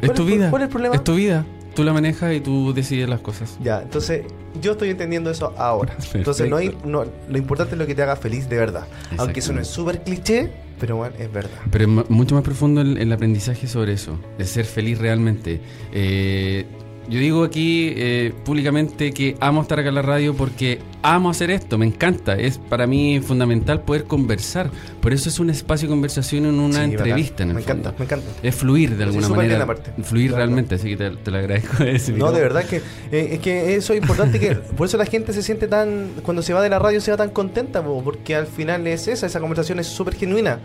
[0.00, 0.50] es ¿Cuál tu es- vida.
[0.50, 0.94] cuál es el problema?
[0.96, 1.46] Es tu vida.
[1.74, 3.56] Tú la manejas y tú decides las cosas.
[3.62, 4.24] Ya, entonces
[4.60, 5.96] yo estoy entendiendo eso ahora.
[6.14, 8.86] Entonces no hay, no, lo importante es lo que te haga feliz de verdad.
[9.16, 11.58] Aunque eso no es súper cliché, pero bueno, es verdad.
[11.70, 15.62] Pero es mu- mucho más profundo el, el aprendizaje sobre eso, de ser feliz realmente.
[15.94, 16.66] Eh,
[17.08, 21.50] yo digo aquí eh, públicamente que amo estar acá en la radio porque amo hacer
[21.50, 22.34] esto, me encanta.
[22.36, 24.70] Es para mí fundamental poder conversar.
[25.00, 27.42] Por eso es un espacio de conversación en una Sí, entrevista.
[27.42, 28.26] En el me encanta, me encanta.
[28.42, 29.76] Es fluir de Sí, alguna bien manera.
[30.02, 30.44] Fluir Claro.
[30.44, 31.82] realmente, así que te, te lo agradezco.
[31.84, 32.76] ese No, de verdad que
[33.10, 36.42] eh, es que eso es importante que por eso la gente se siente tan cuando
[36.42, 39.26] se va de la radio se va tan contenta po, porque al final es esa
[39.26, 40.60] esa conversación es súper genuina.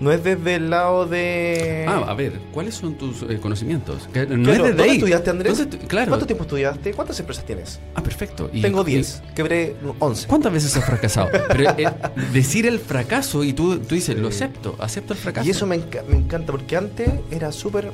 [0.00, 4.08] No es desde el lado de Ah, a ver, ¿cuáles son tus eh, conocimientos?
[4.12, 4.90] Que no Claro, es desde ¿Dónde ahí.
[4.98, 5.58] estudiaste, Andrés?
[5.58, 6.08] ¿Dónde estu- claro.
[6.10, 6.92] ¿Cuánto tiempo estudiaste?
[6.94, 7.80] ¿Cuántas empresas tienes?
[7.96, 8.48] Ah, perfecto.
[8.52, 10.28] Y- Tengo y- 10, quebré 11.
[10.28, 11.28] ¿Cuántas veces has fracasado?
[11.48, 11.88] Pero eh,
[12.32, 15.46] decir el fracaso y tú, tú dices, lo acepto, acepto el fracaso.
[15.48, 17.90] Y eso me, enca- me encanta porque antes era súper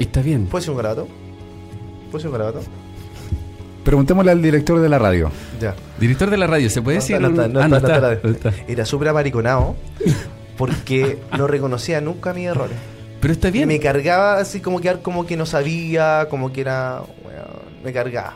[0.00, 0.46] Y está bien.
[0.46, 1.06] ¿Puede ser un garabato?
[2.10, 2.60] ¿Puede ser un garabato?
[3.84, 5.30] Preguntémosle al director de la radio.
[5.60, 5.74] Ya.
[6.00, 7.20] Director de la radio, ¿se puede No decir?
[7.20, 8.16] no no Ah.
[8.66, 9.76] Era súper amariconado
[10.58, 12.76] porque no reconocía nunca mis errores.
[13.20, 13.68] Pero está Y bien.
[13.68, 17.02] me cargaba así como que, como que no sabía, como que era...
[17.82, 18.34] me cargaba.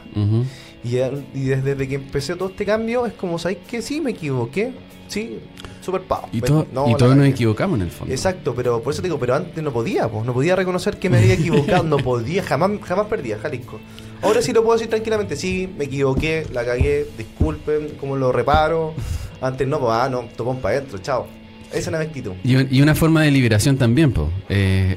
[0.84, 3.82] Y, y desde, desde que empecé todo este cambio es como, ¿sabes qué?
[3.82, 4.72] Sí, me equivoqué.
[5.06, 5.38] Sí,
[5.82, 6.28] súper pavo.
[6.32, 8.12] Y, Me- to- no, y todos nos equivocamos en el fondo.
[8.14, 11.10] Exacto, pero por eso te digo, pero antes no podía, pues, no podía reconocer que
[11.10, 13.78] me había equivocado, no podía, jamás, jamás perdía, Jalisco.
[14.22, 18.94] Ahora sí lo puedo decir tranquilamente, sí, me equivoqué, la cagué, disculpen, cómo lo reparo.
[19.40, 21.26] Antes no, pues, ah, no, topón para adentro, chao.
[21.72, 22.32] Esa es la actitud.
[22.44, 24.30] Y, y una forma de liberación también, po.
[24.48, 24.96] Eh,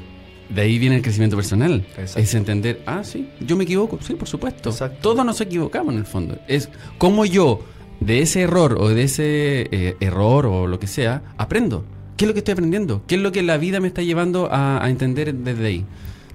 [0.49, 1.85] de ahí viene el crecimiento personal.
[1.97, 2.19] Exacto.
[2.19, 4.69] Es entender, ah, sí, yo me equivoco, sí, por supuesto.
[4.69, 4.97] Exacto.
[5.01, 6.37] Todos nos equivocamos en el fondo.
[6.47, 7.61] Es como yo,
[7.99, 11.85] de ese error o de ese eh, error o lo que sea, aprendo.
[12.17, 13.03] ¿Qué es lo que estoy aprendiendo?
[13.07, 15.85] ¿Qué es lo que la vida me está llevando a, a entender desde ahí?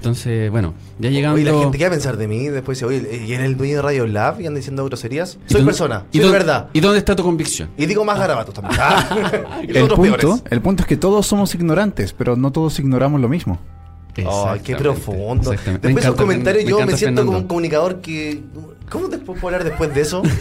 [0.01, 1.34] Entonces, bueno, ya llegando...
[1.36, 2.48] Oye, la gente, ¿qué va a pensar de mí?
[2.48, 5.34] Después dice, oye, ¿y eres el dueño de Radio Lab y anda diciendo groserías?
[5.46, 6.68] ¿Y Soy dónde- persona, ¿y soy de dónde- verdad.
[6.72, 7.68] ¿Y dónde está tu convicción?
[7.76, 8.80] Y digo más garabatos también.
[8.82, 10.42] Ah, El punto, peores.
[10.51, 13.59] el punto es que todos somos ignorantes, pero no todos ignoramos lo mismo.
[14.16, 14.24] Ay,
[14.64, 15.51] qué Exactamente, profundo.
[15.51, 17.48] Después de esos comentarios me yo me siento como un Fernando.
[17.48, 18.42] comunicador que...
[18.91, 20.22] ¿Cómo te puedo hablar después de eso?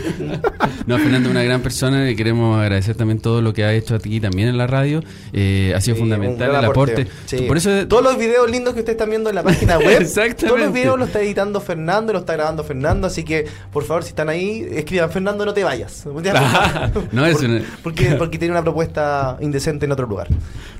[0.85, 3.93] No, Fernando es una gran persona y queremos agradecer también todo lo que ha hecho
[3.93, 5.03] aquí también en la radio.
[5.33, 7.05] Eh, ha sido Sí, fundamental el aporte.
[7.27, 7.43] Sí.
[7.47, 10.47] Por eso Todos los videos lindos que ustedes están viendo en la página web, Exactamente.
[10.47, 14.01] todos los videos los está editando Fernando, los está grabando Fernando, así que por favor
[14.03, 16.05] si están ahí, escriban Fernando no te vayas.
[17.11, 20.27] No, es una- porque, porque tiene una propuesta indecente en otro lugar.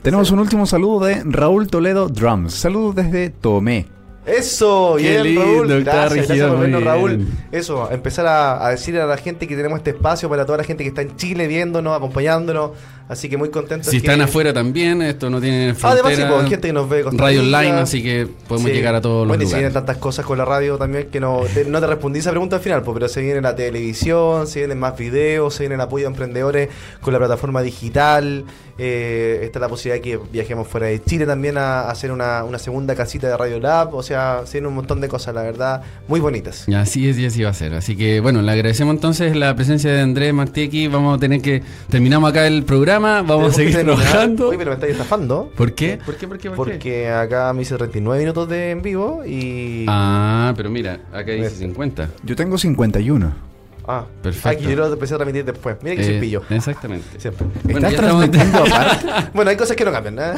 [0.01, 2.53] Tenemos un último saludo de Raúl Toledo Drums.
[2.55, 3.85] Saludos desde Tomé.
[4.29, 5.83] Eso, Qué bien, lindo, Raúl.
[5.83, 7.27] Gracias, gracias por vernos, Raúl.
[7.51, 10.63] Eso, empezar a, a decir a la gente que tenemos este espacio para toda la
[10.63, 12.71] gente que está en Chile viéndonos, acompañándonos.
[13.09, 13.87] Así que muy contentos.
[13.91, 16.29] Si que- están afuera también, esto no tiene Ah, Además, sí, frontera.
[16.37, 17.57] pues, gente que nos ve Costa radio Rica.
[17.57, 18.77] online, así que podemos Sí.
[18.77, 19.61] llegar a todos los bueno, y se lugares.
[19.63, 22.57] vienen tantas cosas con la radio también que no te, no te respondí esa pregunta
[22.57, 25.81] al final, pues, pero se viene la televisión, se vienen más videos, se viene el
[25.81, 26.69] apoyo a emprendedores
[27.01, 28.45] con la plataforma digital.
[28.81, 32.45] eh, está la posibilidad de que viajemos fuera de Chile también a, a hacer una,
[32.45, 33.93] una segunda casita de Radio Lab.
[33.93, 36.65] O sea, se vienen un montón de cosas, la verdad, muy bonitas.
[36.73, 37.73] Así es y así va a ser.
[37.73, 40.87] Así que bueno, le agradecemos entonces la presencia de Andrés Martiequi.
[40.87, 44.49] Vamos a tener que terminamos acá el programa, vamos a seguir trabajando.
[44.49, 45.51] Oye, pero me estáis estafando.
[45.55, 45.99] ¿Por qué?
[46.05, 46.27] ¿Por qué?
[46.27, 46.49] ¿Por qué?
[46.51, 46.71] ¿Por qué?
[46.73, 49.85] Porque acá me hice 39 minutos de en vivo y.
[49.87, 51.59] Ah, pero mira, acá dice Este.
[51.65, 52.09] 50.
[52.23, 53.49] Yo tengo 51.
[53.91, 54.49] Ah, Perfecto.
[54.49, 55.75] Aquí yo lo empecé a transmitir después.
[55.81, 56.43] Mira que soy Eh, pillo.
[56.51, 57.19] Exactamente.
[57.19, 57.47] Siempre.
[57.63, 59.07] Bueno, ¿Estás transmitiendo aparte?
[59.33, 60.19] Bueno, hay cosas que no cambian.
[60.19, 60.33] ¿eh?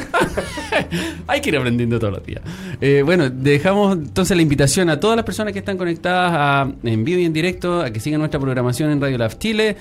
[1.26, 2.40] Hay que ir aprendiendo todos los días.
[2.80, 7.04] Eh, bueno, dejamos entonces la invitación a todas las personas que están conectadas a- en
[7.04, 9.76] vivo y en directo a que sigan nuestra programación en Radio Lab Chile.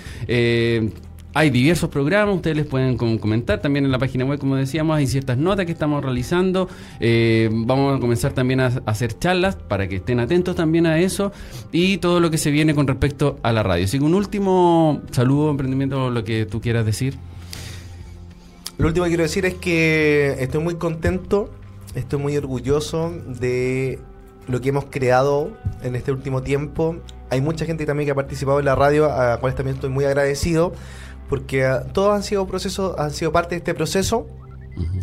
[1.33, 4.97] Hay diversos programas, ustedes les pueden com- comentar también en la página web, como decíamos,
[4.97, 6.67] hay ciertas notas que estamos realizando.
[6.99, 11.31] Eh, vamos a comenzar también a hacer charlas para que estén atentos también a eso
[11.71, 13.85] y todo lo que se viene con respecto a la radio.
[13.85, 17.15] Así que un último saludo, emprendimiento, lo que tú quieras decir.
[18.77, 21.49] Lo último que quiero decir es que estoy muy contento,
[21.95, 23.99] estoy muy orgulloso de
[24.49, 25.51] lo que hemos creado
[25.81, 26.97] en este último tiempo.
[27.29, 29.89] Hay mucha gente también que ha participado en la radio, a la cual también estoy
[29.89, 30.73] muy agradecido,
[31.31, 34.27] porque ah, todos han sido procesos, han sido parte de este proceso.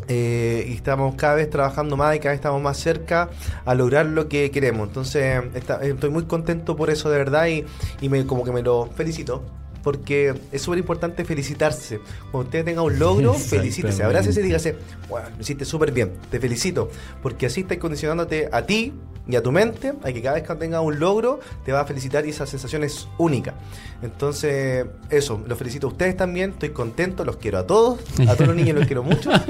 [0.08, 3.28] Eh, y estamos cada vez trabajando más y cada vez estamos más cerca
[3.66, 4.88] a lograr lo que queremos.
[4.88, 7.64] Entonces, está- estoy muy contento por eso de verdad y,
[8.00, 9.44] y me, como que me lo felicito.
[9.82, 12.00] Porque es súper importante felicitarse.
[12.30, 14.02] Cuando usted tenga un logro, felicítese.
[14.02, 14.76] Abrácese y dígase,
[15.08, 16.90] bueno, lo hiciste súper bien, te felicito.
[17.22, 18.92] Porque así estás condicionándote a ti
[19.28, 21.84] y a tu mente a que cada vez que tengas un logro te va a
[21.84, 23.54] felicitar y esa sensación es única.
[24.02, 26.50] Entonces, eso, los felicito a ustedes también.
[26.50, 28.00] Estoy contento, los quiero a todos.
[28.26, 29.30] A todos los niños los quiero mucho.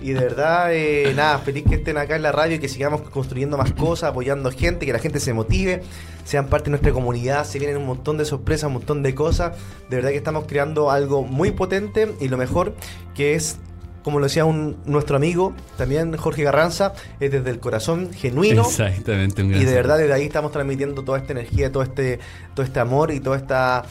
[0.00, 3.00] Y de verdad, eh, nada, feliz que estén acá en la radio y que sigamos
[3.08, 5.82] construyendo más cosas, apoyando gente, que la gente se motive,
[6.24, 7.46] sean parte de nuestra comunidad.
[7.46, 9.56] Se vienen un montón de sorpresas, un montón de cosas.
[9.88, 12.74] De verdad que estamos creando algo muy potente y lo mejor
[13.14, 13.58] que es.
[14.02, 18.60] Como lo decía un, nuestro amigo, también Jorge Garranza, es desde el corazón genuino.
[18.60, 22.18] Exactamente, un gran Y de verdad desde ahí estamos transmitiendo toda esta energía, todo este,
[22.52, 23.86] todo este amor y toda esta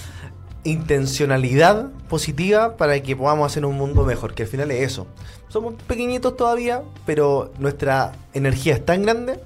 [0.64, 5.08] intencionalidad positiva para que podamos hacer un mundo mejor, que al final es eso.
[5.48, 9.40] Somos pequeñitos todavía, pero nuestra energía es tan grande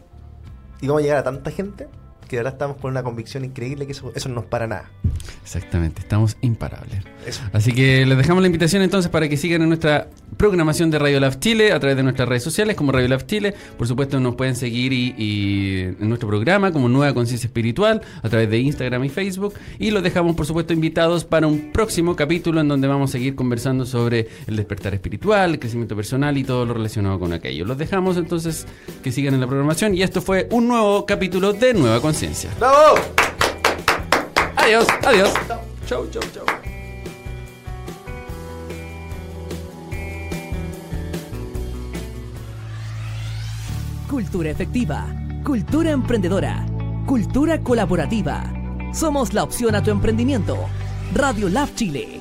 [0.82, 1.88] y vamos a llegar a tanta gente
[2.28, 4.92] que verdad estamos con una convicción increíble que eso, eso no nos para nada.
[5.44, 7.04] Exactamente, estamos imparables.
[7.26, 7.42] Eso.
[7.52, 10.08] Así que les dejamos la invitación entonces para que sigan en nuestra
[10.38, 13.54] programación de Radio Lab Chile a través de nuestras redes sociales como Radio Lab Chile.
[13.78, 18.30] Por supuesto nos pueden seguir y, y en nuestro programa como Nueva Conciencia Espiritual a
[18.30, 19.54] través de Instagram y Facebook.
[19.80, 23.36] Y los dejamos por supuesto invitados para un próximo capítulo en donde vamos a seguir
[23.36, 27.66] conversando sobre el despertar espiritual, el crecimiento personal y todo lo relacionado con aquello.
[27.66, 28.66] Los dejamos entonces
[29.04, 32.50] que sigan en la programación y esto fue un nuevo capítulo de Nueva Conciencia.
[32.58, 32.96] ¡Bravo!
[34.56, 35.32] Adiós, adiós.
[35.86, 36.46] Chau, chau, chau.
[44.10, 45.06] Cultura efectiva,
[45.44, 46.66] cultura emprendedora,
[47.06, 48.52] cultura colaborativa.
[48.94, 50.58] Somos la opción a tu emprendimiento.
[51.14, 52.17] Radio Lab Chile